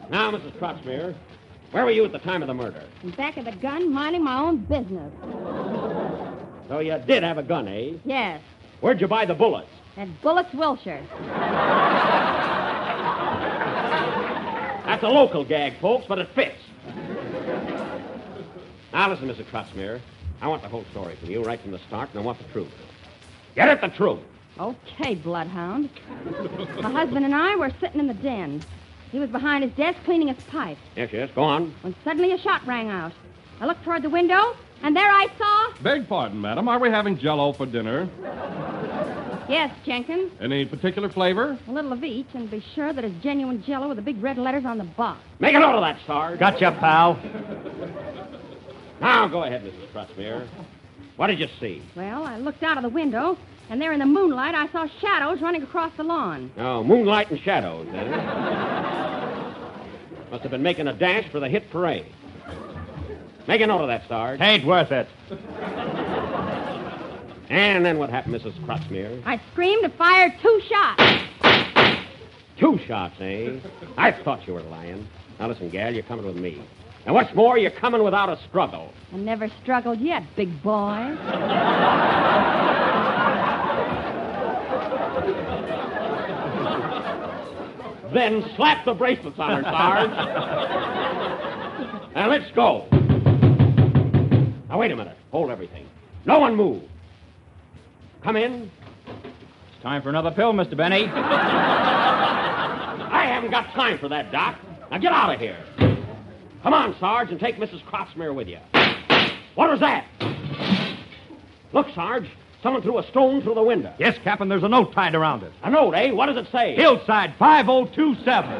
[0.07, 0.51] Now, Mrs.
[0.59, 1.15] Crotsmere,
[1.71, 2.83] where were you at the time of the murder?
[3.03, 5.11] In back of the gun, minding my own business.
[6.69, 7.93] So you did have a gun, eh?
[8.05, 8.39] Yes,
[8.85, 9.71] Where'd you buy the bullets?
[9.97, 11.03] at Bullets Wilshire.
[14.85, 16.59] That's a local gag, folks, but it fits.
[18.93, 19.43] Now, listen, Mr.
[19.45, 20.01] Crotsmere.
[20.39, 22.43] I want the whole story from you right from the start, and I want the
[22.53, 22.71] truth.
[23.55, 24.19] Get it, the truth.
[24.59, 25.89] Okay, Bloodhound.
[26.79, 28.61] My husband and I were sitting in the den.
[29.11, 31.73] He was behind his desk cleaning his pipe Yes, yes, go on.
[31.81, 33.13] when suddenly a shot rang out.
[33.59, 35.83] I looked toward the window, and there I saw.
[35.83, 36.67] Beg pardon, madam.
[36.67, 38.09] Are we having jello for dinner?
[39.47, 41.57] Yes, Jenkins, Any particular flavor?
[41.67, 44.37] a little of each, and be sure that it's genuine jello with the big red
[44.39, 45.19] letters on the box.
[45.39, 46.39] Make a note of that, Sarge.
[46.39, 47.19] Gotcha, pal.
[49.01, 49.87] Now, go ahead, Mrs.
[49.93, 50.47] Crotsmere.
[51.17, 51.81] What did you see?
[51.95, 53.37] Well, I looked out of the window,
[53.69, 56.51] and there in the moonlight I saw shadows running across the lawn.
[56.57, 58.03] Oh, moonlight and shadows, eh?
[60.31, 62.07] Must have been making a dash for the hit parade.
[63.47, 64.41] Make a note of that, Sarge.
[64.41, 65.07] Ain't worth it.
[67.49, 68.59] And then what happened, Mrs.
[68.65, 69.21] Crotsmere?
[69.25, 71.03] I screamed and fired two shots.
[72.59, 73.59] Two shots, eh?
[73.97, 75.07] I thought you were lying.
[75.39, 76.61] Now listen, gal, you're coming with me.
[77.05, 78.91] And what's more, you're coming without a struggle.
[79.13, 81.15] I never struggled yet, big boy.
[88.11, 90.09] Then slap the bracelets on her, Sarge.
[92.15, 92.87] and let's go.
[94.75, 95.15] Now wait a minute.
[95.31, 95.87] Hold everything.
[96.25, 96.83] No one move.
[98.21, 98.69] Come in.
[99.07, 100.75] It's Time for another pill, Mr.
[100.75, 101.05] Benny.
[101.15, 101.15] I
[103.25, 104.59] haven't got time for that, Doc.
[104.91, 105.55] Now get out of here.
[106.61, 107.85] Come on, Sarge, and take Mrs.
[107.85, 108.57] Crossmere with you.
[109.55, 110.07] What was that?
[111.71, 112.29] Look, Sarge.
[112.61, 113.93] Someone threw a stone through the window.
[113.97, 115.53] Yes, Captain, there's a note tied around it.
[115.63, 116.11] A note, eh?
[116.11, 116.75] What does it say?
[116.75, 118.59] Hillside 5027.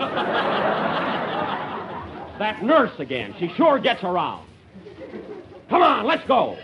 [2.40, 3.36] That nurse again.
[3.38, 4.46] She sure gets around.
[5.70, 6.58] Come on, let's go.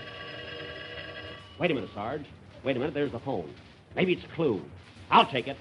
[1.59, 2.25] Wait a minute, Sarge.
[2.63, 3.53] Wait a minute, there's the phone.
[3.95, 4.61] Maybe it's a clue.
[5.09, 5.57] I'll take it.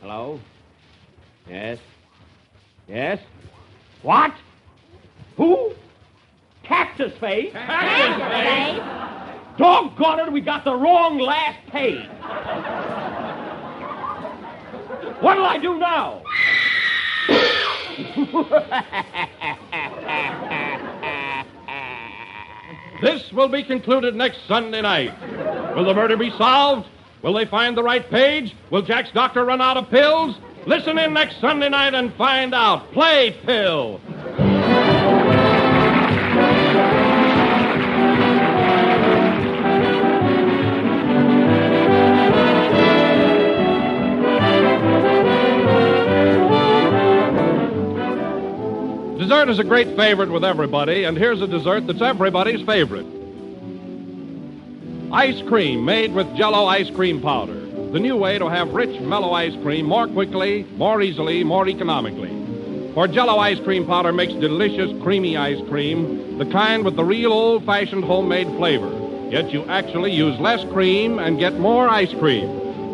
[0.00, 0.40] Hello?
[1.48, 1.78] Yes?
[2.88, 3.20] Yes?
[4.02, 4.32] What?
[5.36, 5.72] Who?
[6.62, 7.52] Cactus Face?
[7.52, 8.82] Cactus Face?
[9.58, 12.08] Doggone it, we got the wrong last page.
[15.20, 16.22] What'll I do now?
[23.04, 25.12] This will be concluded next Sunday night.
[25.76, 26.88] Will the murder be solved?
[27.20, 28.56] Will they find the right page?
[28.70, 30.38] Will Jack's doctor run out of pills?
[30.66, 32.90] Listen in next Sunday night and find out.
[32.92, 34.00] Play Pill.
[49.44, 53.04] Dessert is a great favorite with everybody, and here's a dessert that's everybody's favorite.
[55.12, 57.60] Ice cream made with Jello ice cream powder.
[57.90, 62.30] The new way to have rich, mellow ice cream more quickly, more easily, more economically.
[62.94, 67.30] For Jello ice cream powder makes delicious, creamy ice cream, the kind with the real
[67.30, 68.90] old-fashioned homemade flavor.
[69.28, 72.48] Yet you actually use less cream and get more ice cream.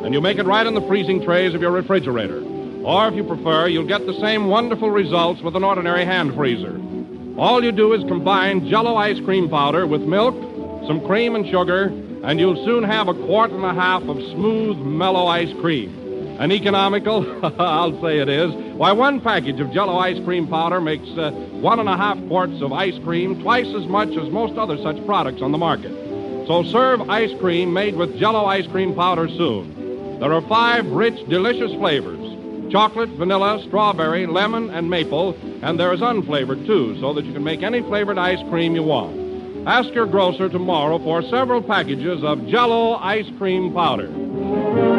[0.04, 2.49] And you make it right in the freezing trays of your refrigerator.
[2.84, 6.80] Or if you prefer, you'll get the same wonderful results with an ordinary hand freezer.
[7.36, 10.34] All you do is combine Jello ice cream powder with milk,
[10.86, 11.92] some cream and sugar,
[12.24, 15.94] and you'll soon have a quart and a half of smooth, mellow ice cream.
[16.40, 17.44] And economical?
[17.60, 18.50] I'll say it is.
[18.74, 22.62] Why, one package of Jello ice cream powder makes uh, one and a half quarts
[22.62, 25.92] of ice cream, twice as much as most other such products on the market.
[26.46, 30.18] So serve ice cream made with Jello ice cream powder soon.
[30.18, 32.29] There are five rich, delicious flavors
[32.70, 37.44] chocolate, vanilla, strawberry, lemon, and maple, and there is unflavored too, so that you can
[37.44, 39.66] make any flavored ice cream you want.
[39.66, 44.89] Ask your grocer tomorrow for several packages of Jello ice cream powder.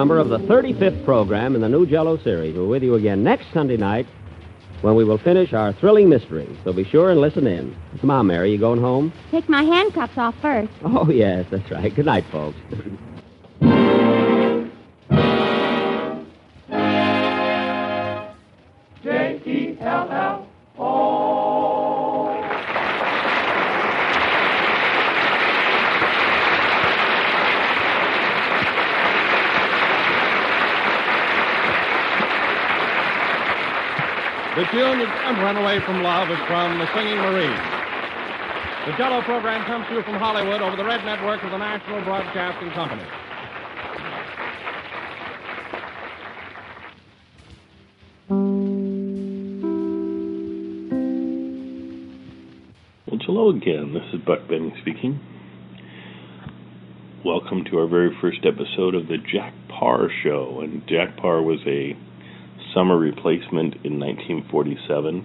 [0.00, 2.56] Number of the 35th program in the new Jello series.
[2.56, 4.06] We're with you again next Sunday night
[4.80, 6.48] when we will finish our thrilling mystery.
[6.64, 7.76] So be sure and listen in.
[8.00, 8.50] Come on, Mary.
[8.50, 9.12] You going home?
[9.30, 10.72] Take my handcuffs off first.
[10.86, 11.94] Oh, yes, that's right.
[11.94, 12.56] Good night, folks.
[35.36, 37.54] you run away from love is from the Singing Marine.
[38.86, 42.02] The Jello program comes to you from Hollywood over the Red Network of the National
[42.02, 43.04] Broadcasting Company.
[53.06, 53.94] Well, hello again.
[53.94, 55.20] This is Buck Benny speaking.
[57.24, 60.60] Welcome to our very first episode of the Jack Parr Show.
[60.60, 61.94] And Jack Parr was a
[62.74, 65.24] summer replacement in 1947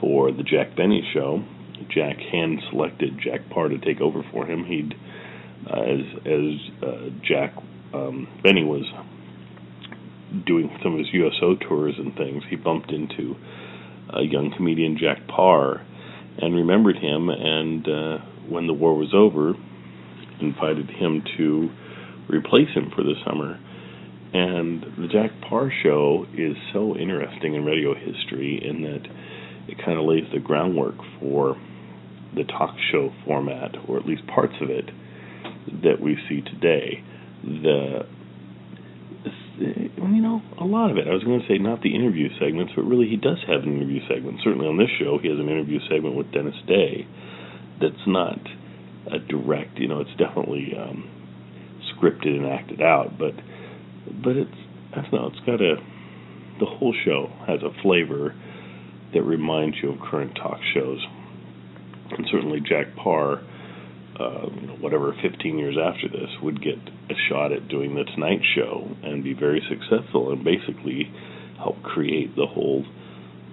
[0.00, 1.44] for the Jack Benny Show.
[1.94, 4.64] Jack hand selected Jack Parr to take over for him.
[4.64, 4.94] He'd,
[5.70, 7.54] uh, as as uh, Jack
[7.92, 8.84] um, Benny was
[10.46, 13.36] doing some of his USO tours and things, he bumped into
[14.10, 15.86] a young comedian Jack Parr
[16.38, 17.28] and remembered him.
[17.28, 19.54] And uh, when the war was over,
[20.40, 21.70] invited him to
[22.28, 23.60] replace him for the summer.
[24.32, 29.06] And the Jack Parr show is so interesting in radio history in that
[29.68, 31.56] it kind of lays the groundwork for
[32.34, 34.86] the talk show format, or at least parts of it,
[35.82, 37.02] that we see today.
[37.42, 38.06] The
[39.58, 41.08] you know, a lot of it.
[41.08, 43.76] I was going to say not the interview segments, but really he does have an
[43.76, 44.40] interview segment.
[44.44, 47.06] Certainly on this show, he has an interview segment with Dennis Day
[47.80, 48.38] that's not
[49.10, 51.08] a direct, you know, it's definitely um,
[51.94, 53.34] scripted and acted out, but
[54.22, 54.50] but it's
[54.92, 55.76] I don't know, it's got a
[56.58, 58.34] the whole show has a flavor
[59.12, 61.04] that reminds you of current talk shows,
[62.10, 63.42] and certainly Jack Parr.
[64.18, 66.78] uh, you know, whatever, 15 years after this, would get
[67.10, 71.12] a shot at doing the Tonight Show and be very successful and basically
[71.58, 72.84] help create the whole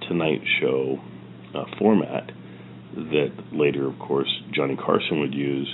[0.08, 1.00] Tonight Show
[1.54, 2.32] uh, format
[2.96, 5.68] that later, of course, Johnny Carson would use,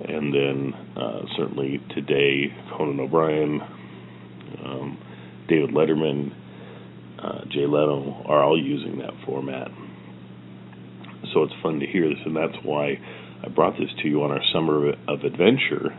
[0.00, 3.60] and then uh, certainly today, Conan O'Brien,
[4.64, 4.98] um,
[5.48, 6.32] David Letterman,
[7.22, 9.68] uh, Jay Leno are all using that format.
[11.32, 12.98] So it's fun to hear this, and that's why
[13.44, 15.96] I brought this to you on our summer of adventure.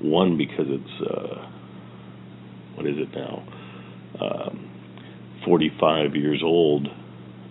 [0.00, 1.50] One because it's uh,
[2.76, 3.46] what is it now?
[4.20, 4.70] Um,
[5.44, 6.88] 45 years old.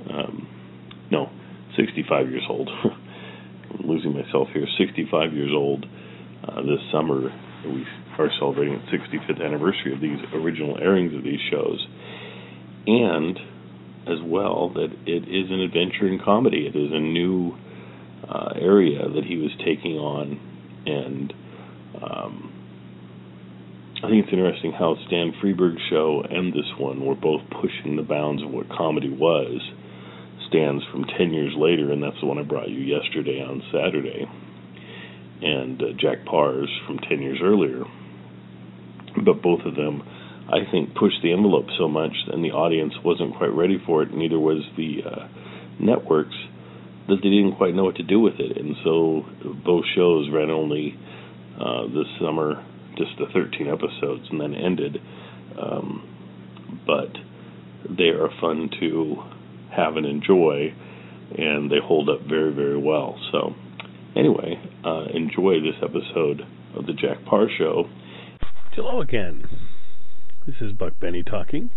[0.09, 0.47] Um,
[1.11, 1.29] no,
[1.77, 2.69] 65 years old.
[2.83, 4.65] I'm losing myself here.
[4.77, 5.85] 65 years old
[6.47, 7.31] uh, this summer.
[7.65, 7.85] We
[8.17, 11.85] are celebrating the 65th anniversary of these original airings of these shows,
[12.87, 13.37] and
[14.07, 16.67] as well that it is an adventure in comedy.
[16.67, 17.55] It is a new
[18.27, 20.39] uh, area that he was taking on,
[20.85, 21.33] and
[22.01, 22.53] um,
[24.03, 28.03] I think it's interesting how Stan Freberg's show and this one were both pushing the
[28.03, 29.61] bounds of what comedy was.
[30.49, 34.27] Stan's from 10 years later, and that's the one I brought you yesterday on Saturday.
[35.41, 37.85] And uh, Jack Paar's from 10 years earlier.
[39.15, 40.01] But both of them,
[40.49, 44.13] I think, pushed the envelope so much, and the audience wasn't quite ready for it,
[44.13, 45.27] neither was the uh,
[45.79, 46.35] networks
[47.07, 49.25] that they didn't quite know what to do with it, and so
[49.65, 50.97] both shows ran only
[51.59, 52.65] uh, this summer,
[52.97, 54.97] just the 13 episodes, and then ended.
[55.59, 56.09] Um,
[56.87, 57.11] but
[57.89, 59.23] they are fun to
[59.75, 60.73] have and enjoy,
[61.37, 63.19] and they hold up very, very well.
[63.31, 63.53] So,
[64.15, 66.41] anyway, uh, enjoy this episode
[66.75, 67.85] of the Jack Parr Show.
[68.75, 69.47] Hello again.
[70.47, 71.69] This is Buck Benny talking.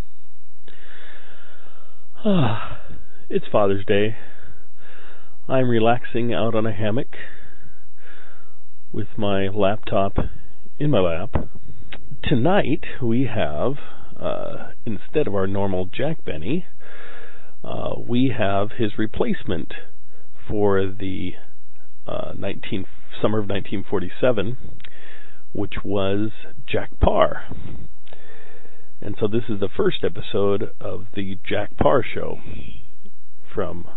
[2.25, 2.81] Ah,
[3.29, 4.17] it's Father's Day.
[5.47, 7.15] I'm relaxing out on a hammock
[8.95, 10.17] with my laptop
[10.79, 11.35] in my lap.
[12.25, 13.75] Tonight we have,
[14.19, 16.65] uh, instead of our normal Jack Benny,
[17.63, 19.75] uh, we have his replacement
[20.49, 21.33] for the
[22.07, 22.87] uh, 19
[23.21, 24.57] summer of 1947,
[25.57, 26.31] which was
[26.71, 27.45] Jack Parr.
[29.01, 32.41] And so this is the first episode of the Jack Parr Show
[33.55, 33.89] from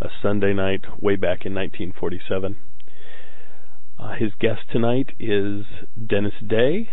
[0.00, 2.58] a Sunday night way back in 1947.
[3.98, 5.64] Uh, his guest tonight is
[5.98, 6.90] Dennis Day,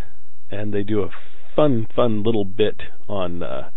[0.50, 1.12] and they do a
[1.56, 3.70] fun, fun little bit on uh,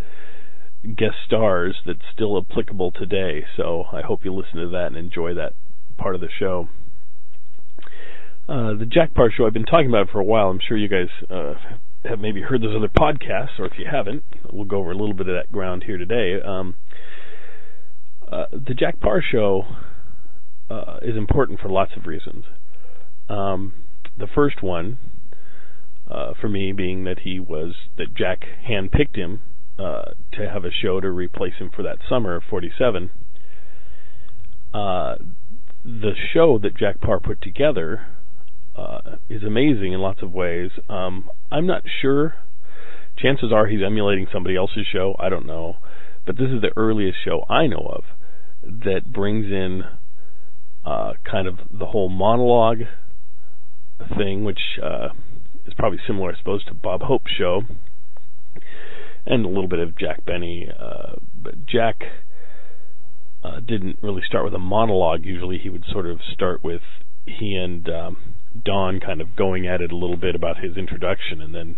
[0.82, 3.44] guest stars that's still applicable today.
[3.58, 5.52] So I hope you listen to that and enjoy that
[5.98, 6.68] part of the show.
[8.50, 10.48] Uh, the Jack Paar Show, I've been talking about it for a while.
[10.48, 11.54] I'm sure you guys uh,
[12.04, 15.14] have maybe heard those other podcasts, or if you haven't, we'll go over a little
[15.14, 16.42] bit of that ground here today.
[16.44, 16.74] Um,
[18.26, 19.66] uh, the Jack Paar show
[20.68, 22.44] uh, is important for lots of reasons.
[23.28, 23.72] Um,
[24.18, 24.98] the first one,
[26.10, 29.42] uh, for me, being that he was that Jack handpicked him
[29.78, 33.10] to have a show to replace him for that summer of '47.
[34.74, 35.14] Uh,
[35.84, 38.06] the show that Jack Paar put together
[39.28, 40.70] is amazing in lots of ways.
[40.88, 42.34] Um, I'm not sure.
[43.18, 45.14] Chances are he's emulating somebody else's show.
[45.18, 45.76] I don't know
[46.26, 48.04] but this is the earliest show I know of
[48.62, 49.82] that brings in
[50.84, 52.82] uh, kind of the whole monologue
[54.16, 55.08] thing, which uh,
[55.66, 57.62] is probably similar, I suppose, to Bob Hope's show,
[59.26, 60.68] and a little bit of Jack Benny.
[60.70, 62.02] Uh, but Jack
[63.42, 65.24] uh, didn't really start with a monologue.
[65.24, 66.82] Usually, he would sort of start with
[67.26, 71.40] he and um, Don kind of going at it a little bit about his introduction,
[71.40, 71.76] and then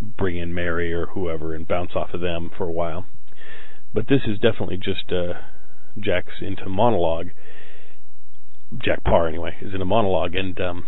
[0.00, 3.06] bring in Mary or whoever and bounce off of them for a while.
[3.94, 5.34] But this is definitely just uh,
[5.98, 7.28] Jack's into monologue.
[8.82, 10.84] Jack Parr, anyway, is in a monologue, and um,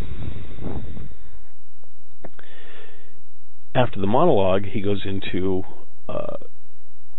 [3.75, 5.65] after the monologue, he goes into
[6.09, 6.37] uh,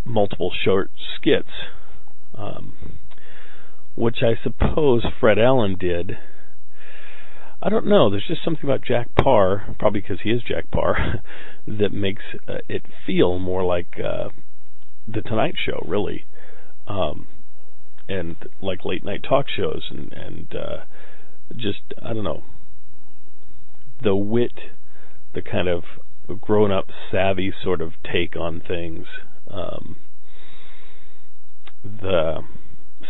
[0.04, 1.50] multiple short skits,
[2.34, 2.98] um,
[3.94, 6.18] which I suppose Fred Allen did.
[7.66, 8.10] I don't know.
[8.10, 11.20] There's just something about Jack Paar, probably because he is Jack Paar,
[11.66, 14.28] that makes uh, it feel more like uh,
[15.08, 16.26] the Tonight Show, really,
[16.86, 17.26] um,
[18.08, 20.84] and like late night talk shows, and and uh,
[21.56, 22.44] just I don't know
[24.00, 24.52] the wit,
[25.34, 25.82] the kind of
[26.40, 29.06] grown up, savvy sort of take on things,
[29.50, 29.96] um,
[31.82, 32.42] the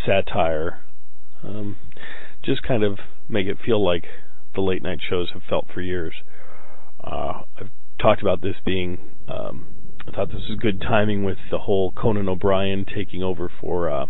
[0.06, 0.80] satire,
[1.44, 1.76] um,
[2.42, 4.04] just kind of make it feel like
[4.56, 6.14] the late night shows have felt for years.
[7.02, 8.98] Uh, I've talked about this being.
[9.28, 9.66] Um,
[10.08, 14.06] I thought this was good timing with the whole Conan O'Brien taking over for uh,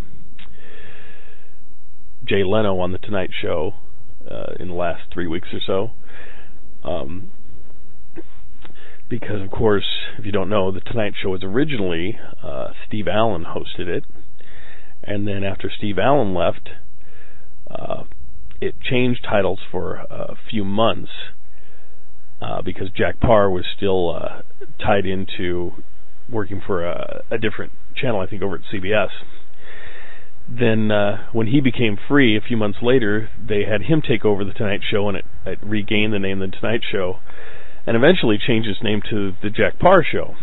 [2.25, 3.73] Jay Leno on the Tonight Show
[4.31, 5.91] uh, in the last three weeks or so.
[6.89, 7.31] Um,
[9.09, 9.87] because, of course,
[10.19, 14.05] if you don't know, the Tonight Show was originally uh, Steve Allen hosted it,
[15.03, 16.71] and then after Steve Allen left,
[17.71, 18.05] uh,
[18.61, 21.11] it changed titles for a few months
[22.41, 24.43] uh, because Jack Parr was still uh,
[24.79, 25.73] tied into
[26.31, 29.09] working for a, a different channel, I think, over at CBS.
[30.49, 34.45] Then, uh, when he became free a few months later, they had him take over
[34.45, 37.19] the Tonight Show, and it, it regained the name The Tonight Show,
[37.85, 40.37] and eventually changed its name to The Jack Parr Show.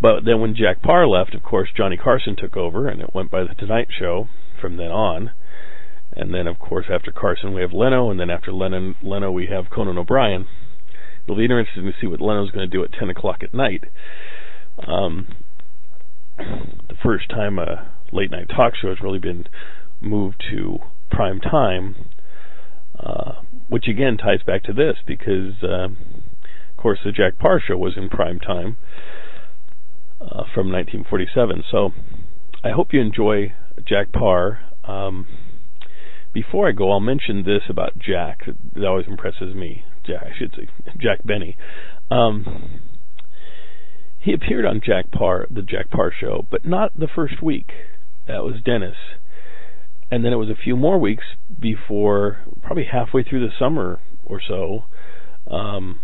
[0.00, 3.30] But then, when Jack Parr left, of course, Johnny Carson took over, and it went
[3.30, 4.28] by The Tonight Show
[4.60, 5.30] from then on.
[6.16, 9.46] And then, of course, after Carson, we have Leno, and then after Lennon, Leno, we
[9.46, 10.46] have Conan O'Brien.
[11.24, 13.84] It'll be interesting to see what Leno's going to do at 10 o'clock at night.
[14.86, 15.26] Um,
[16.36, 19.46] the first time a late night talk show has really been
[20.00, 20.78] moved to
[21.10, 21.96] prime time,
[22.98, 23.32] uh,
[23.68, 27.94] which again ties back to this because, uh, of course, the Jack Paar show was
[27.96, 28.76] in prime time
[30.20, 31.64] uh, from 1947.
[31.70, 31.90] So
[32.62, 33.52] I hope you enjoy
[33.86, 34.60] Jack Paar.
[34.84, 35.26] Um,
[36.34, 38.40] before I go, I'll mention this about Jack.
[38.74, 39.84] That always impresses me.
[40.04, 40.68] Jack, I should say
[41.00, 41.56] Jack Benny.
[42.10, 42.80] Um,
[44.18, 47.70] he appeared on Jack Paar, the Jack Paar show, but not the first week.
[48.26, 48.96] That was Dennis.
[50.10, 51.24] And then it was a few more weeks
[51.58, 54.84] before, probably halfway through the summer or so,
[55.50, 55.98] um,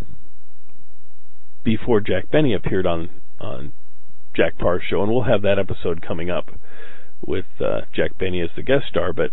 [1.65, 3.11] before Jack Benny appeared on
[3.41, 3.73] on
[4.37, 6.51] Jack Paar's show, and we'll have that episode coming up
[7.27, 9.13] with uh, Jack Benny as the guest star.
[9.13, 9.31] But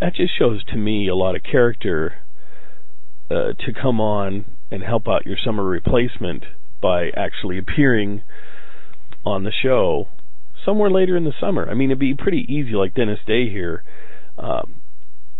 [0.00, 2.14] that just shows to me a lot of character
[3.30, 6.44] uh, to come on and help out your summer replacement
[6.82, 8.22] by actually appearing
[9.24, 10.08] on the show
[10.64, 11.68] somewhere later in the summer.
[11.68, 13.82] I mean, it'd be pretty easy, like Dennis Day here.
[14.38, 14.76] Um,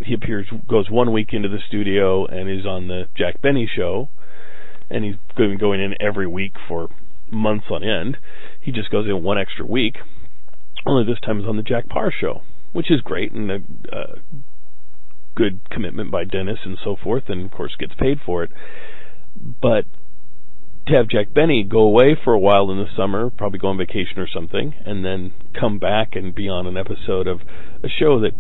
[0.01, 4.09] he appears, goes one week into the studio and is on the Jack Benny show,
[4.91, 6.89] and he's going going in every week for
[7.31, 8.17] months on end.
[8.61, 9.97] He just goes in one extra week.
[10.87, 12.43] Only this time is on the Jack Paar show,
[12.77, 13.57] which is great and a
[13.91, 14.16] uh,
[15.35, 18.51] good commitment by Dennis and so forth, and of course gets paid for it.
[19.62, 19.87] But
[20.87, 23.79] to have Jack Benny go away for a while in the summer, probably go on
[23.79, 27.41] vacation or something, and then come back and be on an episode of
[27.83, 28.33] a show that,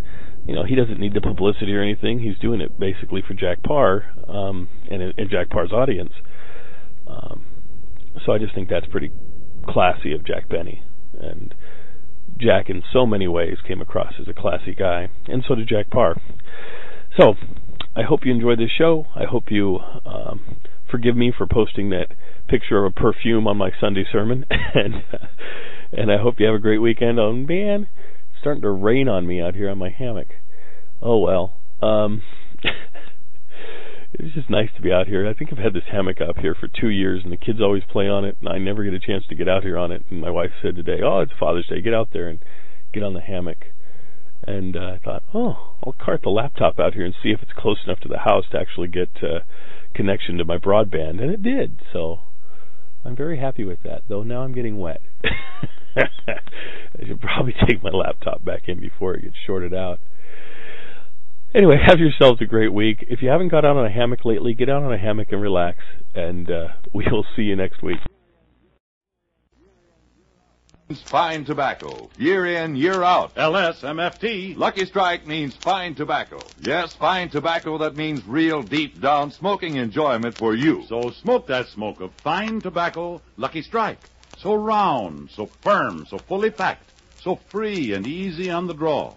[0.46, 2.18] you know, he doesn't need the publicity or anything.
[2.18, 6.12] He's doing it basically for Jack Parr um, and, and Jack Parr's audience.
[7.06, 7.46] Um,
[8.24, 9.12] so I just think that's pretty
[9.66, 10.82] classy of Jack Benny.
[11.18, 11.54] And
[12.38, 15.90] Jack, in so many ways, came across as a classy guy, and so did Jack
[15.90, 16.20] Parr.
[17.18, 17.34] So
[17.94, 19.06] I hope you enjoyed this show.
[19.14, 20.58] I hope you um,
[20.90, 22.08] forgive me for posting that
[22.48, 25.02] picture of a perfume on my Sunday sermon, and
[25.92, 27.18] and I hope you have a great weekend.
[27.18, 27.88] Oh man,
[28.30, 30.28] it's starting to rain on me out here on my hammock.
[31.00, 31.54] Oh well.
[31.82, 32.22] Um,
[34.12, 35.26] it's just nice to be out here.
[35.28, 37.82] I think I've had this hammock up here for two years, and the kids always
[37.90, 40.04] play on it, and I never get a chance to get out here on it.
[40.10, 41.80] And my wife said today, "Oh, it's Father's Day.
[41.80, 42.38] Get out there and
[42.92, 43.66] get on the hammock."
[44.46, 47.52] And uh, I thought, "Oh, I'll cart the laptop out here and see if it's
[47.56, 49.40] close enough to the house to actually get uh,
[49.94, 51.80] connection to my broadband." And it did.
[51.92, 52.20] So
[53.04, 54.02] I'm very happy with that.
[54.08, 55.00] Though now I'm getting wet.
[55.96, 59.98] I should probably take my laptop back in before it gets shorted out.
[61.54, 63.04] Anyway, have yourselves a great week.
[63.08, 65.40] If you haven't got out on a hammock lately, get out on a hammock and
[65.40, 65.78] relax,
[66.14, 67.98] and uh, we'll see you next week.
[71.06, 73.34] Fine tobacco, year in, year out.
[73.34, 74.56] LSMFT.
[74.56, 76.38] Lucky Strike means fine tobacco.
[76.60, 80.84] Yes, fine tobacco that means real deep down smoking enjoyment for you.
[80.86, 83.98] So smoke that smoke of fine tobacco, Lucky Strike.
[84.38, 86.92] So round, so firm, so fully packed,
[87.26, 89.12] so free and easy on the draw.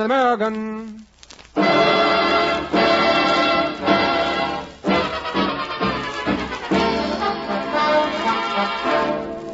[0.00, 1.06] American.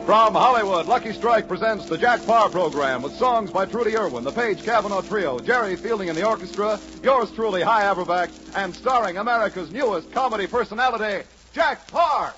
[0.06, 4.32] From Hollywood, Lucky Strike presents the Jack Parr program with songs by Trudy Irwin, the
[4.32, 9.70] Page Cavanaugh Trio, Jerry Fielding in the orchestra, yours truly, High Averback, and starring America's
[9.70, 12.34] newest comedy personality, Jack Parr.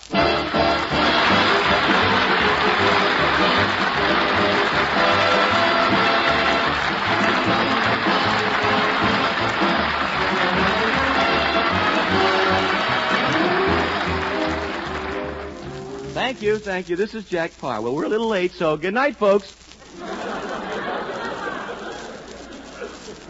[16.13, 16.97] Thank you, thank you.
[16.97, 17.81] This is Jack Parr.
[17.81, 19.57] Well, we're a little late, so good night, folks.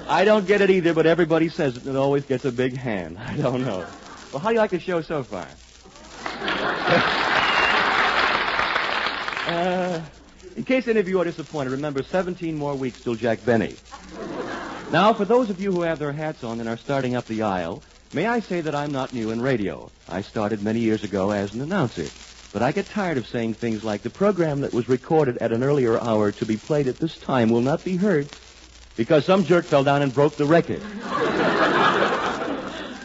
[0.09, 2.77] I don't get it either, but everybody says it, and it always gets a big
[2.77, 3.19] hand.
[3.25, 3.87] I don't know.
[4.33, 5.47] Well, how do you like the show so far?
[9.47, 10.03] Uh,
[10.57, 13.77] in case any of you are disappointed, remember 17 more weeks till Jack Benny.
[14.93, 17.43] Now, for those of you who have their hats on and are starting up the
[17.43, 19.91] aisle, may I say that I'm not new in radio.
[20.09, 22.11] I started many years ago as an announcer.
[22.53, 25.63] But I get tired of saying things like the program that was recorded at an
[25.63, 28.31] earlier hour to be played at this time will not be heard
[28.97, 30.81] because some jerk fell down and broke the record.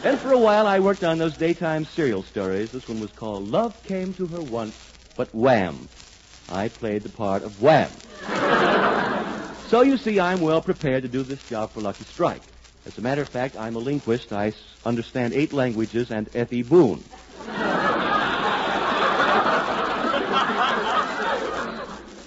[0.04, 2.70] And for a while I worked on those daytime serial stories.
[2.72, 4.76] This one was called Love Came to Her Once,
[5.16, 5.88] but Wham.
[6.48, 7.92] I played the part of Wham.
[9.68, 12.42] so you see, I'm well prepared to do this job for Lucky Strike.
[12.84, 14.32] As a matter of fact, I'm a linguist.
[14.32, 14.52] I
[14.84, 17.04] understand eight languages and Effie Boone.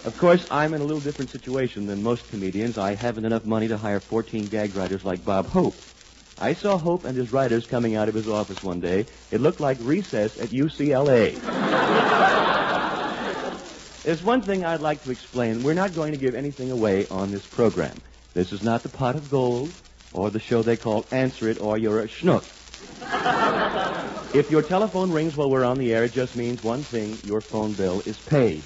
[0.06, 2.78] Of course, I'm in a little different situation than most comedians.
[2.78, 5.82] I haven't enough money to hire 14 gag writers like Bob Hope.
[6.40, 9.06] I saw Hope and his writers coming out of his office one day.
[9.32, 11.40] It looked like recess at UCLA.
[14.04, 15.64] There's one thing I'd like to explain.
[15.64, 17.96] We're not going to give anything away on this program.
[18.34, 19.72] This is not the pot of gold
[20.14, 22.44] or the show they call Answer It or You're a Schnook.
[24.36, 27.40] if your telephone rings while we're on the air, it just means one thing your
[27.42, 28.62] phone bill is paid.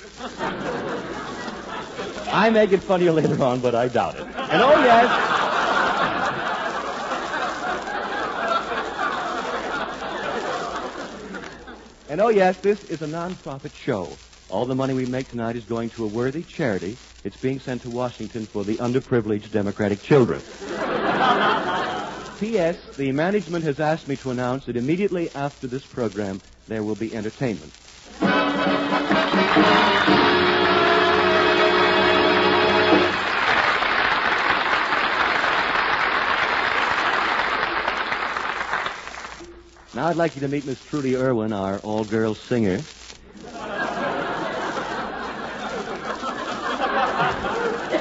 [2.32, 4.22] I may get funnier later on, but I doubt it.
[4.22, 5.29] And oh, yes.
[12.10, 14.18] And oh, yes, this is a non-profit show.
[14.50, 16.98] All the money we make tonight is going to a worthy charity.
[17.24, 20.42] It's being sent to Washington for the underprivileged Democratic children.
[22.40, 22.78] P.S.
[22.98, 27.14] The management has asked me to announce that immediately after this program, there will be
[27.16, 27.74] entertainment.
[40.00, 42.86] Now I'd like you to meet Miss Trudy Irwin, our all-girls singer.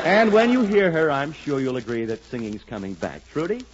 [0.05, 3.23] and when you hear her, I'm sure you'll agree that singing's coming back.
[3.33, 3.65] Trudy?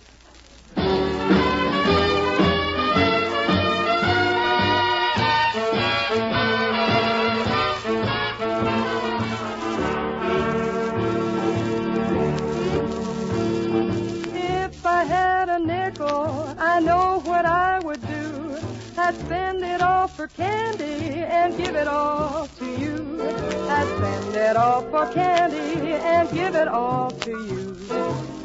[20.24, 23.20] For candy and give it all to you.
[23.68, 27.86] I'd spend it all for candy and give it all to you.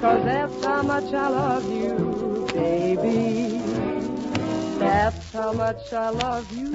[0.02, 3.62] Cause that's how much I love you, baby.
[4.78, 6.72] That's how much I love you.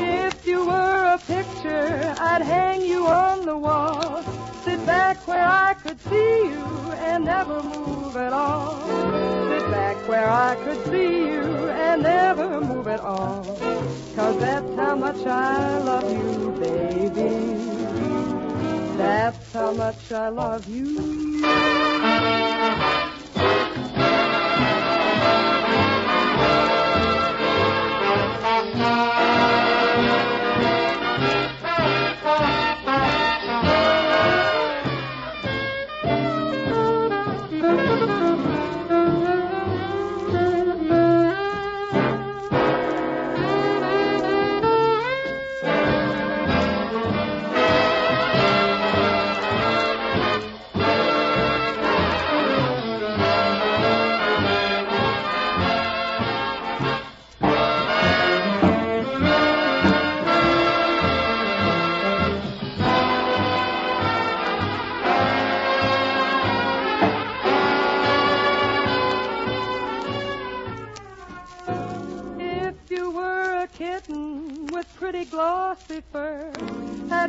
[0.00, 4.24] If you were a picture, I'd hang you on the wall.
[4.64, 6.64] Sit back where I could see you
[7.06, 9.47] and never move at all.
[9.88, 13.42] Back where I could see you and never move at all.
[14.14, 17.54] Cause that's how much I love you, baby.
[18.98, 21.87] That's how much I love you.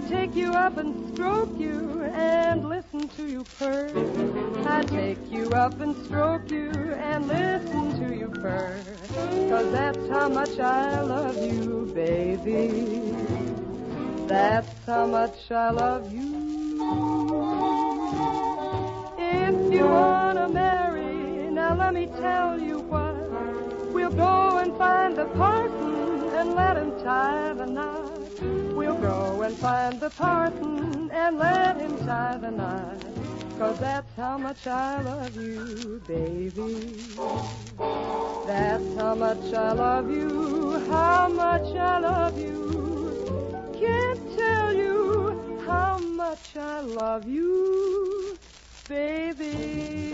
[0.10, 3.94] Take you up and stroke you and listen to you purr.
[4.66, 8.84] I'd take you up and stroke you and listen to you prefer.
[9.50, 13.14] Cause that's how much I love you, baby.
[14.28, 16.28] That's how much I love you.
[19.18, 23.16] If you wanna marry, now let me tell you what.
[23.94, 27.79] We'll go and find the parson and let him tie the knot.
[29.02, 32.98] Go and find the parson and let him tie the knot.
[33.58, 36.96] Cause that's how much I love you, baby.
[38.46, 43.80] That's how much I love you, how much I love you.
[43.80, 48.38] Can't tell you how much I love you,
[48.88, 50.14] baby.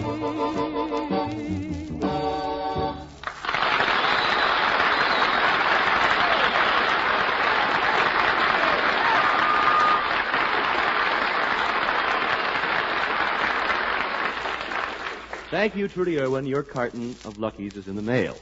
[15.55, 16.45] Thank you, Trudy Irwin.
[16.45, 18.37] Your carton of Luckies is in the mail.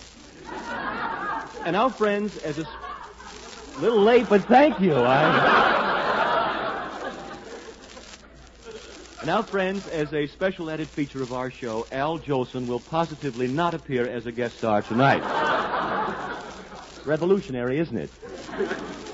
[1.64, 2.68] And now, friends, as a s-
[3.80, 4.96] little late, but thank you.
[4.96, 5.30] I...
[9.20, 13.48] And now, friends, as a special added feature of our show, Al Jolson will positively
[13.48, 15.22] not appear as a guest star tonight.
[17.06, 18.10] Revolutionary, isn't it?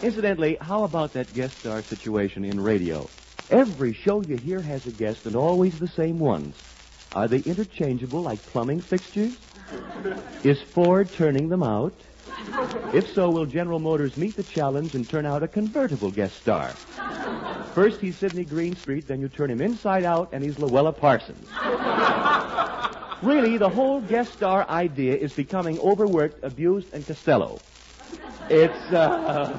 [0.02, 3.10] Incidentally, how about that guest star situation in radio?
[3.50, 6.56] Every show you hear has a guest and always the same ones.
[7.14, 9.34] Are they interchangeable like plumbing fixtures?
[10.44, 11.94] Is Ford turning them out?
[12.94, 16.76] If so, will General Motors meet the challenge and turn out a convertible guest star?
[17.74, 21.48] First, he's Sidney Greenstreet, then you turn him inside out, and he's Luella Parsons.
[23.22, 27.62] Really, the whole guest star idea is becoming overworked, abused, and Costello.
[28.50, 29.52] It's, uh.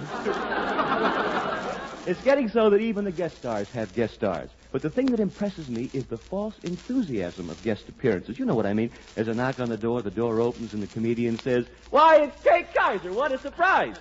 [2.07, 4.51] It's getting so that even the guest stars have guest stars.
[4.73, 8.39] But the thing that impresses me is the false enthusiasm of guest appearances.
[8.39, 8.91] You know what I mean?
[9.15, 12.37] There's a knock on the door, the door opens, and the comedian says, Why, it's
[12.45, 13.13] Kate Kaiser.
[13.13, 13.97] What a surprise.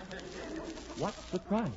[0.95, 1.71] What surprise?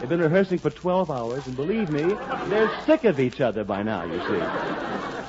[0.00, 2.02] They've been rehearsing for 12 hours, and believe me,
[2.48, 4.40] they're sick of each other by now, you see.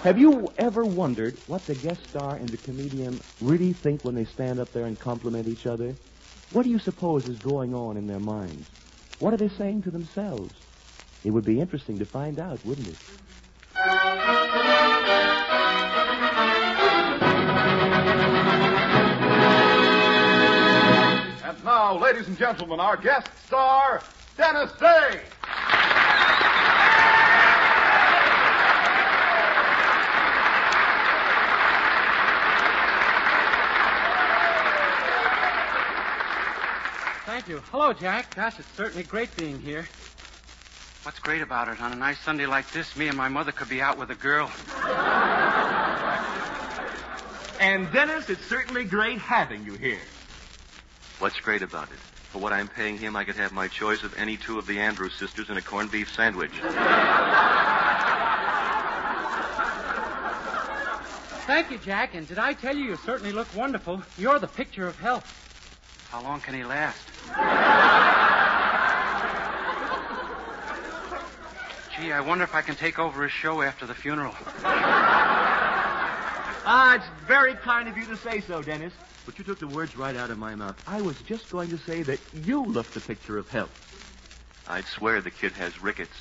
[0.04, 4.26] Have you ever wondered what the guest star and the comedian really think when they
[4.26, 5.96] stand up there and compliment each other?
[6.52, 8.68] What do you suppose is going on in their minds?
[9.20, 10.54] What are they saying to themselves?
[11.26, 12.96] It would be interesting to find out, wouldn't it?
[21.44, 24.04] And now, ladies and gentlemen, our guest star,
[24.38, 25.22] Dennis Day.
[37.26, 37.64] Thank you.
[37.72, 38.36] Hello, Jack.
[38.36, 39.88] Gosh, it's certainly great being here.
[41.06, 41.80] What's great about it?
[41.84, 44.16] On a nice Sunday like this, me and my mother could be out with a
[44.16, 44.52] girl.
[47.60, 50.00] And Dennis, it's certainly great having you here.
[51.20, 52.00] What's great about it?
[52.32, 54.80] For what I'm paying him, I could have my choice of any two of the
[54.80, 56.54] Andrews sisters and a corned beef sandwich.
[61.46, 62.16] Thank you, Jack.
[62.16, 64.02] And did I tell you you certainly look wonderful?
[64.18, 65.32] You're the picture of health.
[66.10, 66.98] How long can he last?
[71.98, 74.36] Gee, I wonder if I can take over his show after the funeral.
[76.68, 78.92] Ah, it's very kind of you to say so, Dennis.
[79.28, 80.76] But you took the words right out of my mouth.
[80.88, 83.70] I was just going to say that you look the picture of health.
[84.68, 86.16] I'd swear the kid has rickets.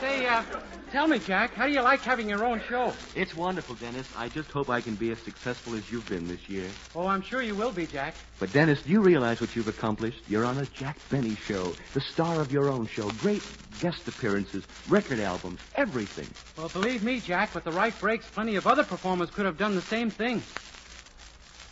[0.00, 0.44] Say, uh,
[0.90, 2.92] tell me, Jack, how do you like having your own show?
[3.14, 4.08] It's wonderful, Dennis.
[4.16, 6.66] I just hope I can be as successful as you've been this year.
[6.94, 8.14] Oh, I'm sure you will be, Jack.
[8.38, 10.20] But, Dennis, do you realize what you've accomplished?
[10.28, 13.42] You're on a Jack Benny show, the star of your own show, great
[13.80, 16.28] guest appearances, record albums, everything.
[16.56, 19.74] Well, believe me, Jack, with the right breaks, plenty of other performers could have done
[19.74, 20.42] the same thing.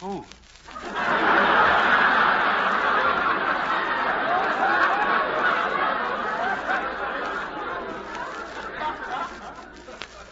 [0.00, 0.24] Oh.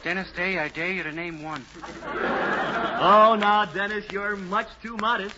[0.07, 1.67] Dennis Day, I dare you to name one.
[2.05, 5.35] Oh, now, Dennis, you're much too modest.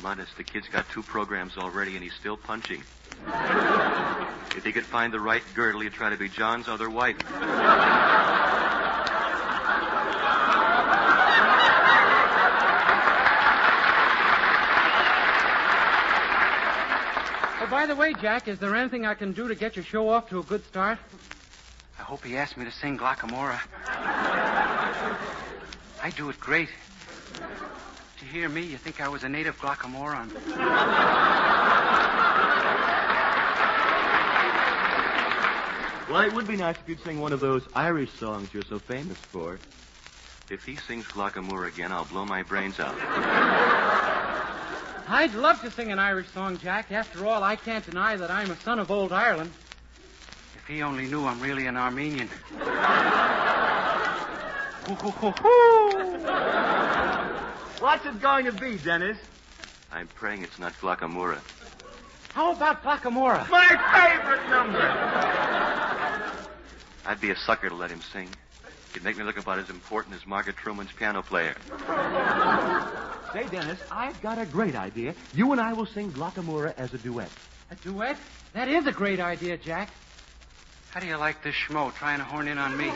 [0.00, 2.82] Modest, the kid's got two programs already and he's still punching.
[4.56, 7.18] if he could find the right girdle, he'd try to be John's other wife.
[17.60, 20.08] Oh, by the way, Jack, is there anything I can do to get your show
[20.08, 20.98] off to a good start?
[22.08, 23.60] I hope he asked me to sing Glockamora.
[26.02, 26.70] I do it great.
[28.20, 30.32] To hear me, you think I was a native Glockamoron.
[36.10, 38.78] Well, it would be nice if you'd sing one of those Irish songs you're so
[38.78, 39.58] famous for.
[40.48, 42.98] If he sings Glockamore again, I'll blow my brains out.
[45.08, 46.90] I'd love to sing an Irish song, Jack.
[46.90, 49.50] After all, I can't deny that I'm a son of old Ireland.
[50.68, 52.28] If he only knew I'm really an Armenian.
[57.80, 59.16] What's it going to be, Dennis?
[59.90, 61.40] I'm praying it's not Glockamora.
[62.34, 63.48] How about Glockamora?
[63.48, 64.82] My favorite number!
[67.06, 68.28] I'd be a sucker to let him sing.
[68.92, 71.56] He'd make me look about as important as Margaret Truman's piano player.
[73.32, 75.14] Say, Dennis, I've got a great idea.
[75.32, 77.30] You and I will sing Glockamora as a duet.
[77.70, 78.18] A duet?
[78.52, 79.88] That is a great idea, Jack.
[80.90, 82.88] How do you like this schmo trying to horn in on me?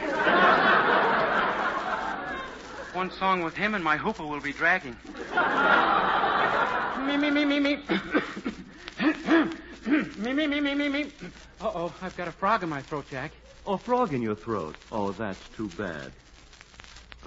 [2.95, 4.97] One song with him and my hooper will be dragging.
[7.07, 7.77] me, me, me, me, me.
[10.17, 11.13] me, me, me, me, me, me.
[11.61, 13.33] Uh-oh, I've got a frog in my throat, Jack.
[13.67, 14.77] Oh, frog in your throat.
[14.91, 16.13] Oh, that's too bad.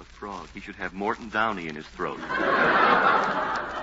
[0.00, 0.48] A frog.
[0.52, 2.18] He should have Morton Downey in his throat.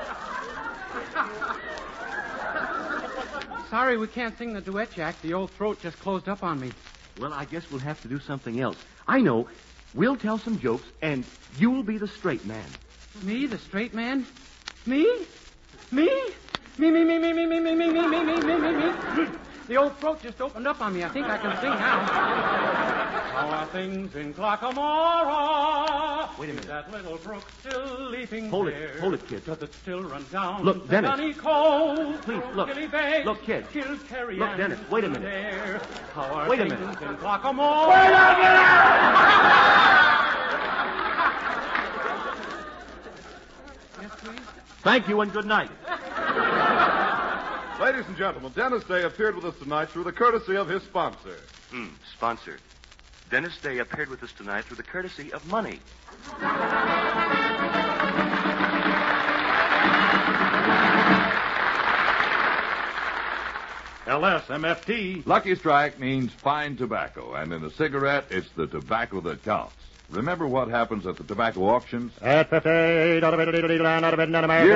[3.74, 5.20] Sorry we can't sing the duet, Jack.
[5.24, 6.72] The old throat just closed up on me.
[7.20, 8.78] Well, I guess we'll have to do something else.
[9.08, 9.48] I know.
[9.96, 11.26] We'll tell some jokes, and
[11.58, 12.68] you'll be the straight man.
[13.24, 14.28] Me, the straight man?
[14.86, 15.26] Me?
[15.90, 16.08] Me?
[16.78, 19.28] Me, me, me, me, me, me, me, me, me, me, me, me, me, me.
[19.68, 21.04] The old throat just opened up on me.
[21.06, 22.00] I think I can sing now.
[23.34, 26.38] How are things in Clackamora?
[26.38, 26.68] Wait a minute.
[26.68, 28.90] That little brook still leaping Hold there.
[28.96, 29.00] it.
[29.00, 29.46] Hold it, kid.
[29.46, 30.64] Does it still run down?
[30.64, 31.12] Look, Dennis.
[31.12, 32.22] Sunny cold.
[32.24, 32.68] Please, look.
[32.92, 33.66] Bay, Look, kid.
[33.74, 35.22] Kilkerry Look, Dennis, wait a minute.
[35.24, 35.82] There.
[36.14, 37.02] How are Wait a things minute.
[37.02, 37.90] in Clackamora?
[37.90, 38.14] Wait a
[44.02, 44.40] Yes, please.
[44.82, 45.70] Thank you and good night.
[47.80, 51.38] Ladies and gentlemen, Dennis Day appeared with us tonight through the courtesy of his sponsor.
[51.72, 52.58] Hmm, sponsor.
[53.30, 55.80] Dennis Day appeared with us tonight through the courtesy of money.
[64.06, 65.26] LSMFT.
[65.26, 69.74] Lucky Strike means fine tobacco, and in a cigarette, it's the tobacco that counts.
[70.14, 72.14] Remember what happens at the tobacco auctions?
[72.22, 73.24] At 50, Year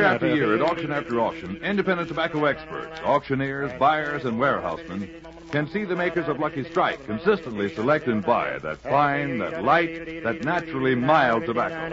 [0.03, 5.07] after year, at auction after auction, independent tobacco experts, auctioneers, buyers, and warehousemen
[5.51, 10.23] can see the makers of Lucky Strike consistently select and buy that fine, that light,
[10.23, 11.88] that naturally mild tobacco.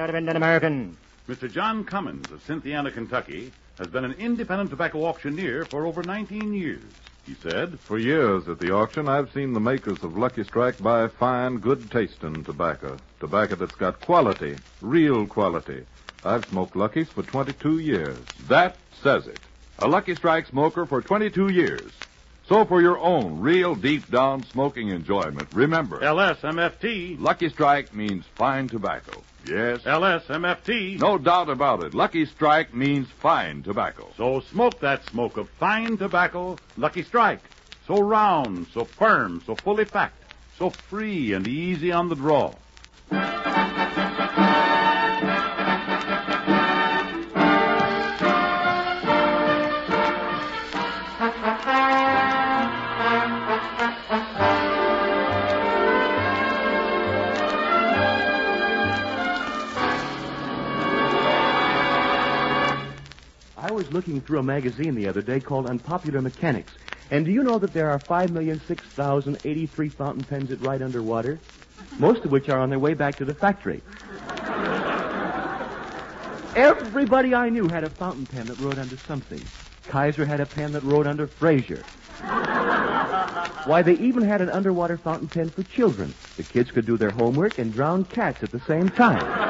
[1.29, 1.51] Mr.
[1.51, 6.83] John Cummins of Cynthiana, Kentucky, has been an independent tobacco auctioneer for over 19 years.
[7.27, 11.09] He said, For years at the auction, I've seen the makers of Lucky Strike buy
[11.09, 12.99] fine, good tasting tobacco.
[13.19, 15.87] Tobacco that's got quality, real quality.
[16.23, 18.19] I've smoked Lucky's for 22 years.
[18.49, 19.41] That says it.
[19.79, 21.93] A Lucky Strike smoker for 22 years.
[22.47, 26.01] So for your own real deep down smoking enjoyment, remember.
[26.01, 27.19] LSMFT.
[27.19, 29.23] Lucky Strike means fine tobacco.
[29.47, 29.83] Yes.
[29.83, 31.01] LSMFT.
[31.01, 31.95] No doubt about it.
[31.95, 34.09] Lucky Strike means fine tobacco.
[34.17, 37.41] So smoke that smoke of fine tobacco, Lucky Strike.
[37.87, 42.55] So round, so firm, so fully packed, so free and easy on the draw.
[63.75, 66.73] Was looking through a magazine the other day called Unpopular Mechanics.
[67.11, 71.41] And do you know that there are 5,006,083 fountain pens that ride underwater?
[71.99, 73.83] Most of which are on their way back to the factory.
[76.57, 79.51] Everybody I knew had a fountain pen that rode under something.
[79.89, 81.85] Kaiser had a pen that rode under Fraser.
[83.67, 86.15] Why, they even had an underwater fountain pen for children.
[86.37, 89.44] The kids could do their homework and drown cats at the same time.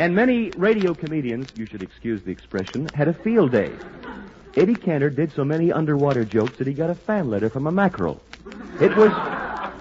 [0.00, 3.70] And many radio comedians, you should excuse the expression, had a field day.
[4.56, 7.70] Eddie Cantor did so many underwater jokes that he got a fan letter from a
[7.70, 8.18] mackerel.
[8.80, 9.12] It was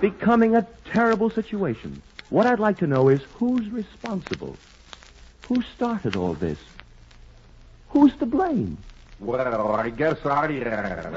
[0.01, 2.01] becoming a terrible situation.
[2.31, 4.57] What I'd like to know is who's responsible?
[5.47, 6.59] Who started all this?
[7.91, 8.77] Who's to blame?
[9.21, 11.15] Well, I guess I am.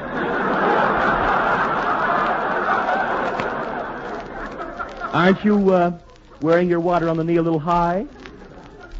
[5.12, 5.98] Aren't you uh,
[6.40, 8.06] wearing your water on the knee a little high?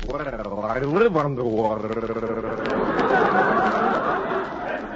[0.07, 1.89] Well, I live underwater.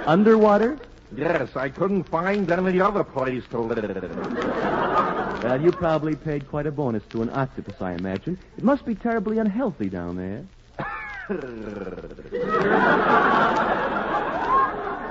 [0.05, 0.77] Underwater?
[1.15, 5.43] Yes, I couldn't find any other place to live.
[5.43, 8.37] Well, you probably paid quite a bonus to an octopus, I imagine.
[8.57, 10.45] It must be terribly unhealthy down there.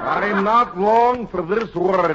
[0.02, 2.10] I'm not long for this world.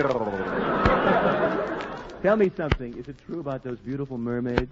[2.21, 2.95] Tell me something.
[2.97, 4.71] Is it true about those beautiful mermaids?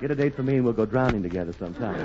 [0.00, 1.96] Get a date for me and we'll go drowning together sometime.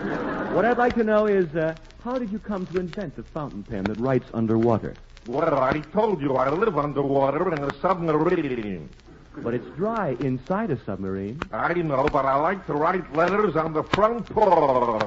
[0.55, 3.63] What I'd like to know is, uh, how did you come to invent the fountain
[3.63, 4.95] pen that writes underwater?
[5.27, 8.89] Well, I told you I live underwater in a submarine.
[9.37, 11.39] But it's dry inside a submarine.
[11.51, 15.03] I know, but I like to write letters on the front porch.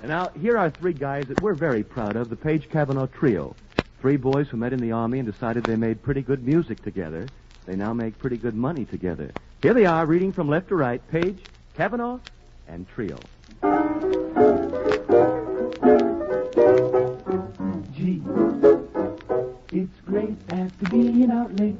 [0.00, 3.54] And now, here are three guys that we're very proud of the Page Cavanaugh Trio.
[4.00, 7.28] Three boys who met in the Army and decided they made pretty good music together.
[7.66, 9.30] They now make pretty good money together.
[9.60, 11.38] Here they are, reading from left to right Page,
[11.76, 12.18] Cavanaugh,
[12.66, 13.18] and Trio.
[17.94, 18.22] Gee,
[19.72, 21.76] it's great after being out late,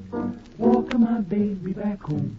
[0.59, 2.37] walking my baby back home.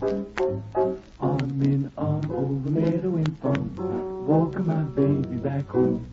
[1.19, 6.07] Arm in arm over meadow and farm, walking my baby back home.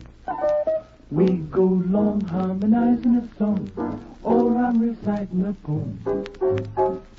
[1.11, 3.71] We go long harmonizing a song,
[4.23, 5.99] or I'm reciting a poem.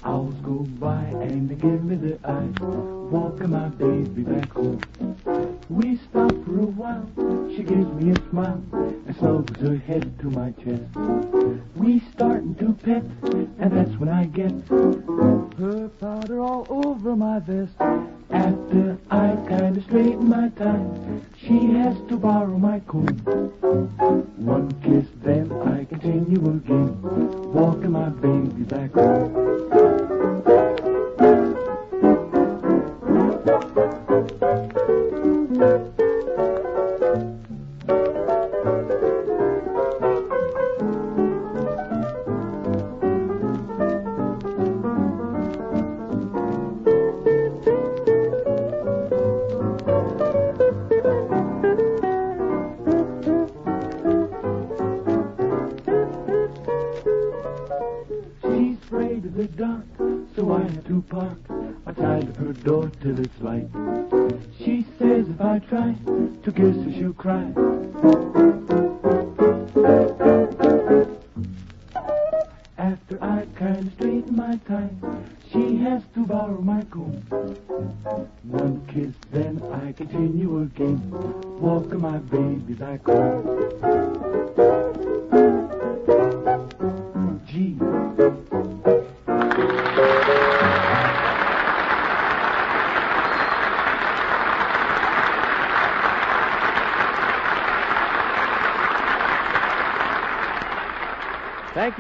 [0.05, 5.50] Owls go by and they give me the eye, walking my baby back home.
[5.71, 7.09] We stop for a while,
[7.55, 8.61] she gives me a smile,
[9.07, 10.83] and snuggles her head to my chest.
[11.77, 13.05] We starting to pet,
[13.61, 17.71] and that's when I get her powder all over my vest.
[18.31, 20.85] After I kinda straighten my tie,
[21.37, 23.17] she has to borrow my comb.
[24.39, 27.01] One kiss, then I continue again,
[27.55, 30.50] walking my baby back home.
[62.51, 63.69] Her door till it's light.
[64.59, 65.95] She says if I try
[66.43, 68.30] to kiss her, she'll cry.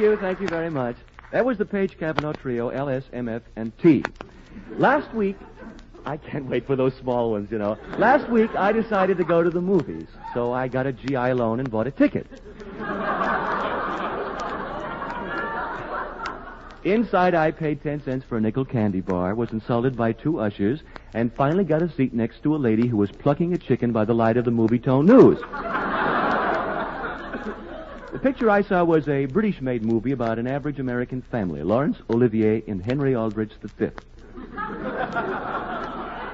[0.00, 0.96] You, thank you very much.
[1.30, 4.02] That was the Page Cavanaugh Trio, LS, MF, and T.
[4.78, 5.36] Last week,
[6.06, 7.76] I can't wait for those small ones, you know.
[7.98, 11.60] Last week, I decided to go to the movies, so I got a GI loan
[11.60, 12.26] and bought a ticket.
[16.82, 20.80] Inside, I paid 10 cents for a nickel candy bar, was insulted by two ushers,
[21.12, 24.06] and finally got a seat next to a lady who was plucking a chicken by
[24.06, 25.38] the light of the Movietone news.
[28.12, 31.98] The picture I saw was a British made movie about an average American family Laurence
[32.10, 33.86] Olivier and Henry Aldrich V.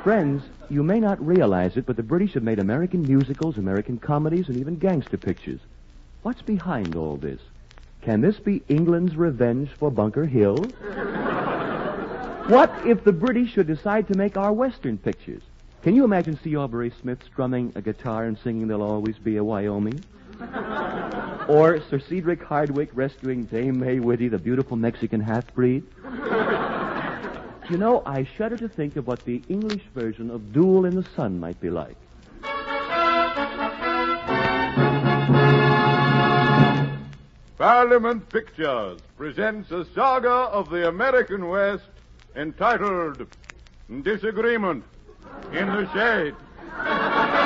[0.03, 4.49] Friends, you may not realize it, but the British have made American musicals, American comedies,
[4.49, 5.61] and even gangster pictures.
[6.23, 7.43] What's behind all this?
[8.01, 10.57] Can this be England's revenge for Bunker Hill?
[12.47, 15.43] what if the British should decide to make our Western pictures?
[15.83, 16.57] Can you imagine C.
[16.57, 20.03] Aubrey Smith strumming a guitar and singing There'll Always Be a Wyoming?
[21.49, 25.85] or Sir Cedric Hardwicke rescuing Dame May Whitty, the beautiful Mexican half-breed?
[27.71, 31.07] you know, I shudder to think of what the English version of Duel in the
[31.15, 31.97] Sun might be like.
[37.59, 41.89] Parliament Pictures presents a saga of the American West
[42.35, 43.27] entitled
[44.03, 44.85] Disagreement
[45.53, 46.35] in the Shade.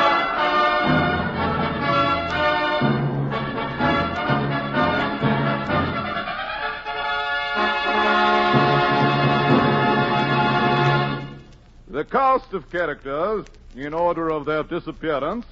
[12.00, 13.44] The cast of characters,
[13.76, 15.44] in order of their disappearance,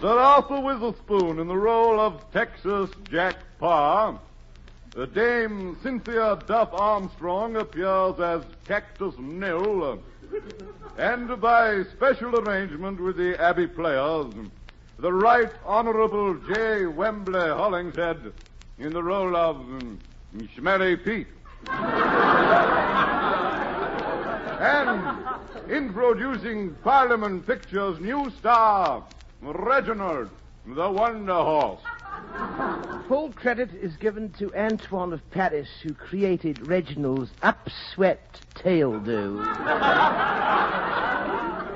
[0.00, 4.18] Sir Arthur Witherspoon in the role of Texas Jack Paar.
[4.92, 10.02] The Dame Cynthia Duff Armstrong appears as Cactus Nil.
[10.96, 14.32] And by special arrangement with the Abbey players,
[14.98, 16.86] the Right Honorable J.
[16.86, 18.32] Wembley Hollingshead
[18.78, 19.58] in the role of
[20.56, 21.26] Schmerry Pete.
[24.58, 29.04] And introducing Parliament Pictures' new star,
[29.40, 30.30] Reginald,
[30.66, 31.80] the Wonder Horse.
[33.06, 39.38] Full credit is given to Antoine of Paris, who created Reginald's upswept tail do.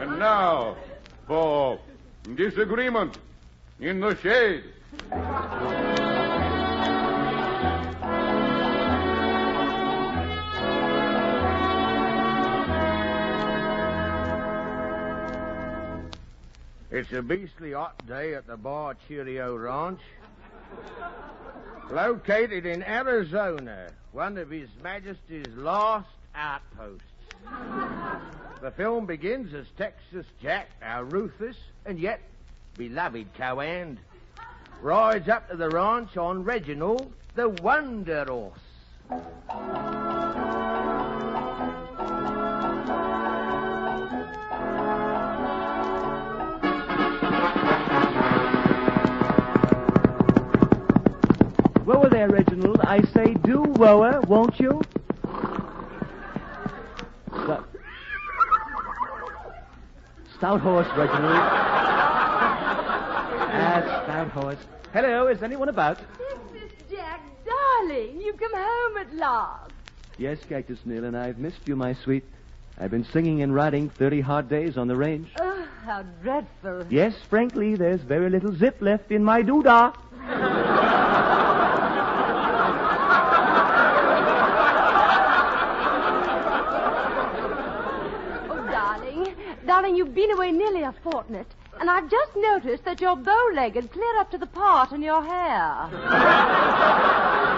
[0.01, 0.77] And now,
[1.29, 1.79] for
[2.35, 3.19] disagreement
[3.79, 4.65] in the shade.
[16.93, 20.03] It's a beastly hot day at the Bar Cheerio Ranch.
[21.91, 27.07] Located in Arizona, one of His Majesty's last outposts.
[28.61, 32.21] The film begins as Texas Jack, our ruthless and yet
[32.77, 33.97] beloved co-hand,
[34.83, 39.92] rides up to the ranch on Reginald, the Wonder Horse.
[52.29, 52.81] Reginald.
[52.81, 54.81] I say do whoa, won't you?
[57.29, 57.69] Stout,
[60.37, 61.39] stout horse, Reginald.
[63.55, 64.59] Ah, stout horse.
[64.93, 65.99] Hello, is anyone about?
[66.19, 69.73] This is Jack, darling, you've come home at last.
[70.19, 72.25] Yes, Cactus Neil, and I've missed you, my sweet.
[72.79, 75.29] I've been singing and riding 30 hard days on the range.
[75.39, 76.87] Oh, how dreadful.
[76.89, 79.95] Yes, frankly, there's very little zip left in my doodah.
[88.51, 89.35] Oh, darling,
[89.67, 91.47] darling, you've been away nearly a fortnight,
[91.79, 95.89] and I've just noticed that you're bow-legged clear up to the part in your hair.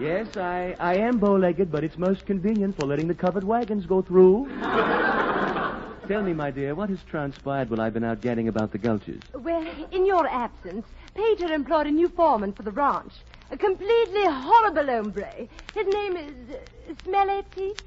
[0.00, 4.00] Yes, I, I am bow-legged, but it's most convenient for letting the covered wagons go
[4.00, 4.48] through.
[6.06, 9.20] Tell me, my dear, what has transpired while I've been out gadding about the gulches?
[9.34, 10.86] Well, in your absence,
[11.16, 13.12] Peter employed a new foreman for the ranch.
[13.50, 15.48] A completely horrible hombre.
[15.74, 17.82] His name is uh, Smelly Pete.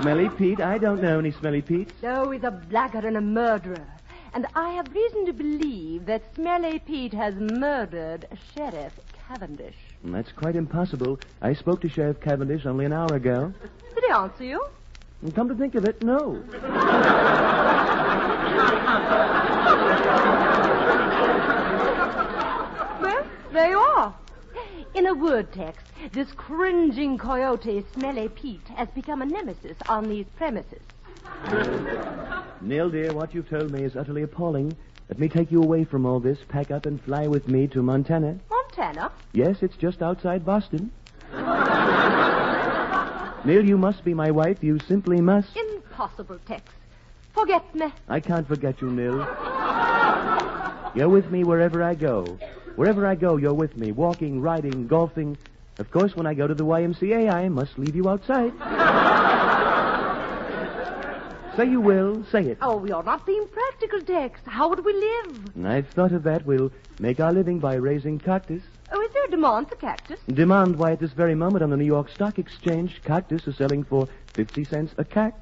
[0.00, 0.60] Smelly Pete?
[0.60, 1.90] I don't know any Smelly Pete.
[2.02, 3.86] Oh, he's a blackguard and a murderer.
[4.34, 8.92] And I have reason to believe that Smelly Pete has murdered Sheriff
[9.26, 9.76] Cavendish.
[10.04, 11.18] That's quite impossible.
[11.40, 13.52] I spoke to Sheriff Cavendish only an hour ago.
[13.94, 14.64] Did he answer you?
[15.22, 16.42] And come to think of it, no.
[23.00, 24.14] Well, there you are.
[24.96, 30.24] In a word text, this cringing coyote, Smelly Pete, has become a nemesis on these
[30.38, 30.80] premises.
[32.62, 34.74] Nell, dear, what you've told me is utterly appalling.
[35.10, 37.82] Let me take you away from all this, pack up and fly with me to
[37.82, 38.38] Montana.
[38.48, 39.12] Montana?
[39.34, 40.90] Yes, it's just outside Boston.
[43.44, 44.64] Neil, you must be my wife.
[44.64, 45.54] You simply must.
[45.58, 46.72] Impossible, Tex.
[47.34, 47.92] Forget me.
[48.08, 49.18] I can't forget you, Nil.
[50.94, 52.38] You're with me wherever I go.
[52.76, 53.90] Wherever I go, you're with me.
[53.90, 55.36] Walking, riding, golfing.
[55.78, 58.52] Of course, when I go to the YMCA, I must leave you outside.
[61.56, 62.22] say you will.
[62.30, 62.58] Say it.
[62.60, 64.40] Oh, you're not being practical, Tex.
[64.44, 65.66] How would we live?
[65.66, 66.44] I've thought of that.
[66.44, 68.62] We'll make our living by raising cactus.
[68.92, 70.20] Oh, is there a demand for cactus?
[70.28, 73.84] Demand why at this very moment on the New York Stock Exchange, cactus is selling
[73.84, 75.34] for 50 cents a cack.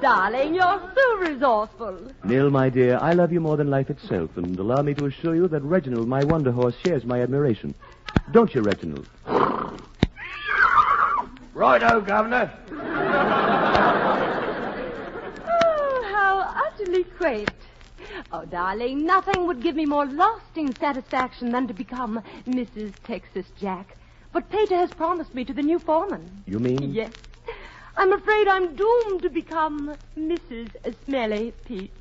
[0.00, 1.98] Darling, you're so resourceful.
[2.24, 5.34] Nil, my dear, I love you more than life itself, and allow me to assure
[5.34, 7.74] you that Reginald, my wonder horse, shares my admiration.
[8.32, 9.06] Don't you, Reginald?
[11.52, 12.50] Righto, Governor.
[15.50, 17.50] Oh, how utterly quaint.
[18.32, 22.94] Oh, darling, nothing would give me more lasting satisfaction than to become Mrs.
[23.04, 23.96] Texas Jack.
[24.32, 26.42] But Peter has promised me to the new foreman.
[26.46, 26.94] You mean?
[26.94, 27.12] Yes.
[28.00, 30.70] I'm afraid I'm doomed to become Mrs.
[31.04, 31.92] Smelly Pete.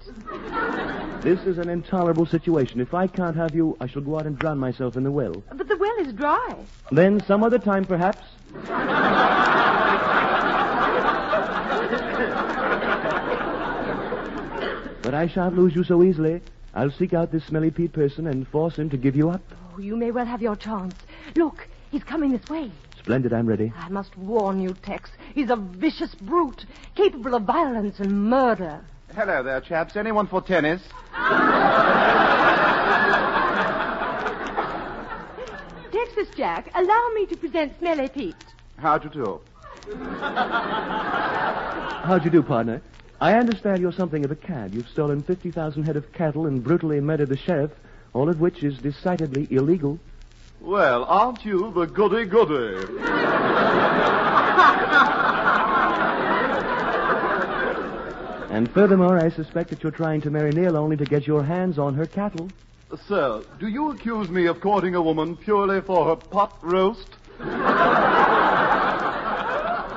[1.22, 2.80] This is an intolerable situation.
[2.80, 5.44] If I can't have you, I shall go out and drown myself in the well.
[5.54, 6.56] But the well is dry.
[6.90, 8.26] Then some other time, perhaps.
[15.02, 16.42] But I shan't lose you so easily.
[16.74, 19.42] I'll seek out this smelly Pete person and force him to give you up.
[19.76, 20.96] Oh, you may well have your chance.
[21.36, 22.72] Look, he's coming this way.
[23.10, 23.74] Splendid, I'm ready.
[23.76, 25.10] I must warn you, Tex.
[25.34, 28.82] He's a vicious brute, capable of violence and murder.
[29.16, 29.96] Hello there, chaps.
[29.96, 30.80] Anyone for tennis?
[35.92, 38.36] Texas Jack, allow me to present Smelly Pete.
[38.78, 39.42] How'd you do?
[42.06, 42.80] How'd you do, partner?
[43.20, 44.76] I understand you're something of a cad.
[44.76, 47.72] You've stolen 50,000 head of cattle and brutally murdered the sheriff,
[48.14, 49.98] all of which is decidedly illegal.
[50.62, 52.86] Well, aren't you the goody goody?
[58.50, 61.78] And furthermore, I suspect that you're trying to marry Neil only to get your hands
[61.78, 62.50] on her cattle.
[63.08, 67.08] Sir, do you accuse me of courting a woman purely for her pot roast?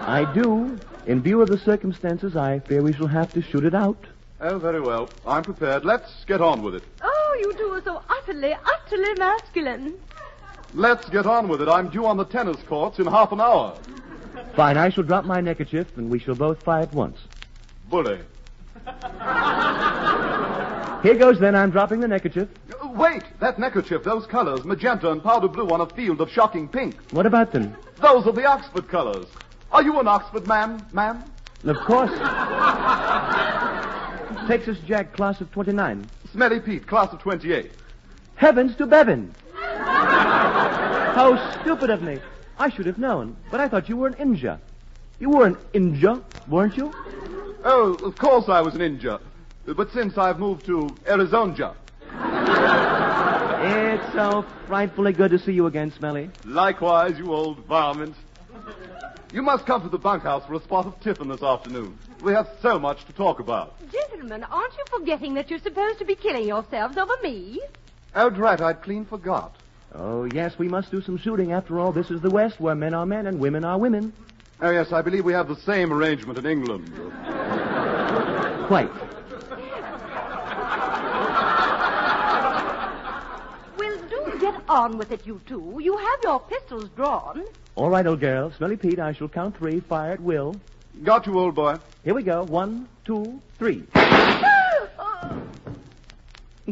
[0.04, 0.78] I do.
[1.06, 3.96] In view of the circumstances, I fear we shall have to shoot it out.
[4.40, 5.08] Oh, very well.
[5.26, 5.84] I'm prepared.
[5.84, 6.84] Let's get on with it.
[7.02, 9.94] Oh, you two are so utterly, utterly masculine.
[10.74, 11.68] Let's get on with it.
[11.68, 13.76] I'm due on the tennis courts in half an hour.
[14.56, 17.18] Fine, I shall drop my neckerchief and we shall both fire at once.
[17.90, 18.20] Bully.
[21.02, 22.48] Here goes then, I'm dropping the neckerchief.
[22.80, 23.22] Uh, Wait!
[23.40, 26.96] That neckerchief, those colors, magenta and powder blue on a field of shocking pink.
[27.10, 27.76] What about them?
[28.00, 29.26] Those are the Oxford colors.
[29.72, 31.24] Are you an Oxford man, ma'am?
[31.64, 32.10] Of course.
[34.48, 36.06] Texas Jack, class of 29.
[36.32, 37.72] Smelly Pete, class of 28.
[38.36, 39.34] Heavens to Bevan!
[41.14, 42.18] How stupid of me.
[42.58, 44.58] I should have known, but I thought you were an Inja.
[45.18, 46.92] You were an Inja, weren't you?
[47.64, 49.20] Oh, of course I was an Inja.
[49.66, 51.74] But since I've moved to Arizona.
[53.64, 56.30] It's so frightfully good to see you again, Smelly.
[56.44, 58.16] Likewise, you old varmint.
[59.32, 61.98] You must come to the bunkhouse for a spot of tiffin this afternoon.
[62.22, 63.74] We have so much to talk about.
[63.90, 67.60] Gentlemen, aren't you forgetting that you're supposed to be killing yourselves over me?
[68.14, 69.56] Oh, drat, I'd clean forgot.
[69.94, 71.52] Oh, yes, we must do some shooting.
[71.52, 74.12] After all, this is the West where men are men and women are women.
[74.60, 76.90] Oh, yes, I believe we have the same arrangement in England.
[78.68, 78.90] Quite.
[83.76, 85.78] Well, do get on with it, you two.
[85.82, 87.44] You have your pistols drawn.
[87.74, 88.50] All right, old girl.
[88.52, 89.80] Smelly Pete, I shall count three.
[89.80, 90.56] Fire at will.
[91.02, 91.76] Got you, old boy.
[92.04, 92.44] Here we go.
[92.44, 93.82] One, two, three.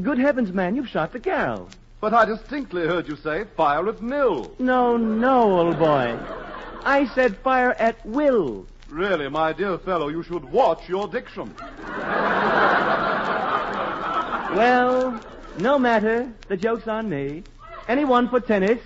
[0.00, 1.68] Good heavens, man, you've shot the girl.
[2.00, 4.52] But I distinctly heard you say fire at Mill.
[4.58, 6.18] No, no, old boy.
[6.82, 8.66] I said fire at will.
[8.88, 11.54] Really, my dear fellow, you should watch your diction.
[14.56, 15.20] Well,
[15.58, 16.32] no matter.
[16.48, 17.44] The joke's on me.
[17.86, 18.80] Anyone for tennis?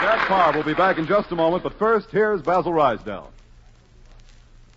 [0.00, 3.26] Jack Paar will be back in just a moment, but first, here's Basil Ruysdael.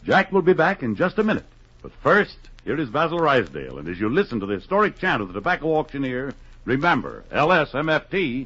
[0.06, 1.46] Jack will be back in just a minute.
[1.82, 5.30] But first, here is Basil Ruysdael, and as you listen to the historic chant of
[5.30, 6.32] the tobacco auctioneer,
[6.64, 8.46] remember, LSMFT,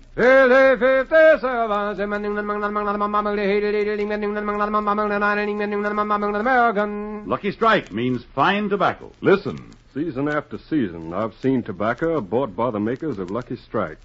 [7.27, 9.11] Lucky Strike means fine tobacco.
[9.19, 13.99] Listen, season after season, I've seen tobacco bought by the makers of Lucky Strike.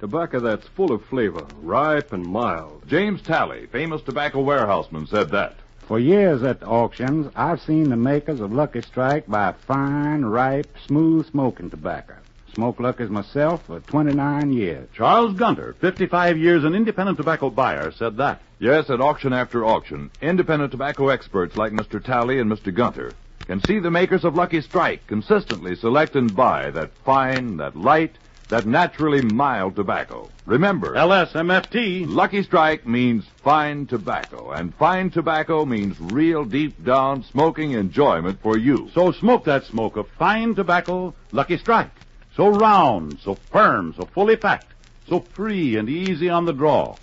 [0.00, 2.82] Tobacco that's full of flavor, ripe and mild.
[2.86, 5.56] James Talley, famous tobacco warehouseman, said that.
[5.88, 11.30] For years at auctions, I've seen the makers of Lucky Strike buy fine, ripe, smooth
[11.30, 12.12] smoking tobacco.
[12.52, 14.86] Smoked Lucky's myself for 29 years.
[14.94, 18.42] Charles Gunter, 55 years an independent tobacco buyer, said that.
[18.58, 22.04] Yes, at auction after auction, independent tobacco experts like Mr.
[22.04, 22.74] Talley and Mr.
[22.74, 23.14] Gunter
[23.46, 28.12] can see the makers of Lucky Strike consistently select and buy that fine, that light,
[28.48, 30.28] that naturally mild tobacco.
[30.46, 32.06] Remember, LSMFT.
[32.08, 38.56] Lucky Strike means fine tobacco, and fine tobacco means real deep down smoking enjoyment for
[38.56, 38.90] you.
[38.94, 41.90] So smoke that smoke of fine tobacco, Lucky Strike.
[42.34, 44.72] So round, so firm, so fully packed,
[45.08, 46.96] so free and easy on the draw.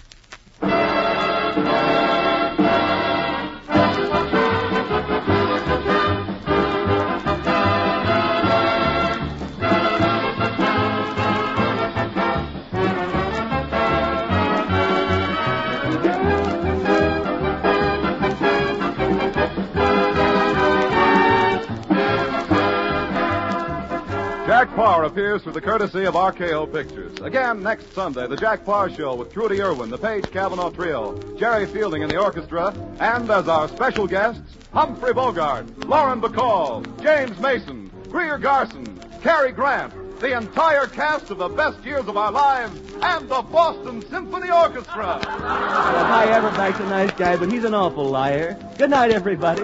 [24.76, 27.18] Paar appears through the courtesy of RKO Pictures.
[27.22, 31.66] Again, next Sunday, the Jack Paar Show with Trudy Irwin, the Page Cavanaugh Trio, Jerry
[31.66, 34.42] Fielding in the orchestra, and as our special guests,
[34.74, 41.48] Humphrey Bogart, Lauren Bacall, James Mason, Greer Garson, Cary Grant, the entire cast of the
[41.48, 45.22] best years of our lives, and the Boston Symphony Orchestra.
[45.24, 48.58] Well, Hy Averback's a nice guy, but he's an awful liar.
[48.78, 49.64] Good night, everybody.